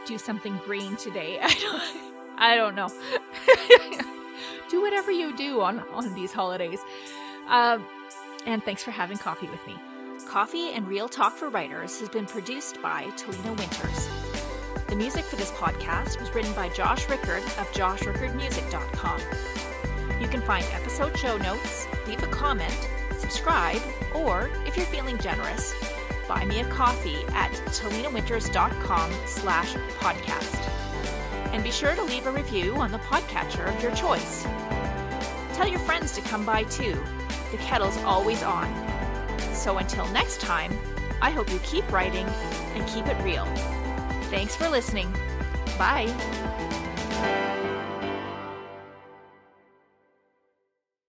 do 0.07 0.19
something 0.19 0.59
green 0.65 0.97
today. 0.97 1.39
I 1.43 1.55
don't 1.55 2.11
I 2.39 2.57
don't 2.57 2.75
know. 2.75 2.89
do 4.71 4.81
whatever 4.81 5.13
you 5.13 5.37
do 5.37 5.61
on 5.61 5.81
on 5.93 6.15
these 6.15 6.33
holidays. 6.33 6.81
Um, 7.49 7.87
and 8.47 8.65
thanks 8.65 8.83
for 8.83 8.91
having 8.91 9.19
coffee 9.19 9.49
with 9.49 9.65
me. 9.67 9.75
Coffee 10.31 10.71
and 10.71 10.87
Real 10.87 11.09
Talk 11.09 11.37
for 11.37 11.49
Writers 11.49 11.99
has 11.99 12.09
been 12.09 12.25
produced 12.25 12.81
by 12.81 13.07
Talina 13.17 13.59
Winters. 13.59 14.09
The 14.87 14.95
music 14.95 15.25
for 15.25 15.35
this 15.35 15.51
podcast 15.51 16.21
was 16.21 16.33
written 16.33 16.53
by 16.53 16.69
Josh 16.69 17.09
Rickard 17.09 17.43
of 17.43 17.69
joshrickardmusic.com. 17.73 19.21
You 20.21 20.29
can 20.29 20.41
find 20.43 20.65
episode 20.73 21.19
show 21.19 21.37
notes, 21.39 21.89
leave 22.07 22.23
a 22.23 22.29
comment, 22.29 22.89
subscribe, 23.19 23.83
or, 24.15 24.49
if 24.67 24.77
you're 24.77 24.87
feeling 24.87 25.19
generous, 25.19 25.75
buy 26.29 26.45
me 26.45 26.61
a 26.61 26.69
coffee 26.69 27.25
at 27.31 27.51
talinawinters.com 27.67 29.13
slash 29.27 29.75
podcast. 29.99 30.61
And 31.53 31.65
be 31.65 31.73
sure 31.73 31.97
to 31.97 32.05
leave 32.05 32.29
a 32.29 32.31
review 32.31 32.77
on 32.77 32.93
the 32.93 32.99
podcatcher 32.99 33.67
of 33.67 33.83
your 33.83 33.91
choice. 33.97 34.45
Tell 35.55 35.67
your 35.67 35.81
friends 35.81 36.13
to 36.13 36.21
come 36.21 36.47
by 36.47 36.63
too. 36.63 37.03
The 37.51 37.57
kettle's 37.57 37.99
always 38.05 38.45
on. 38.45 38.90
So 39.61 39.77
until 39.77 40.07
next 40.09 40.41
time, 40.41 40.73
I 41.21 41.31
hope 41.31 41.53
you 41.53 41.59
keep 41.59 41.93
writing 41.93 42.27
and 42.75 42.89
keep 42.89 43.07
it 43.07 43.23
real. 43.23 43.45
Thanks 44.31 44.57
for 44.57 44.71
listening. 44.71 45.13
Bye. 45.77 46.09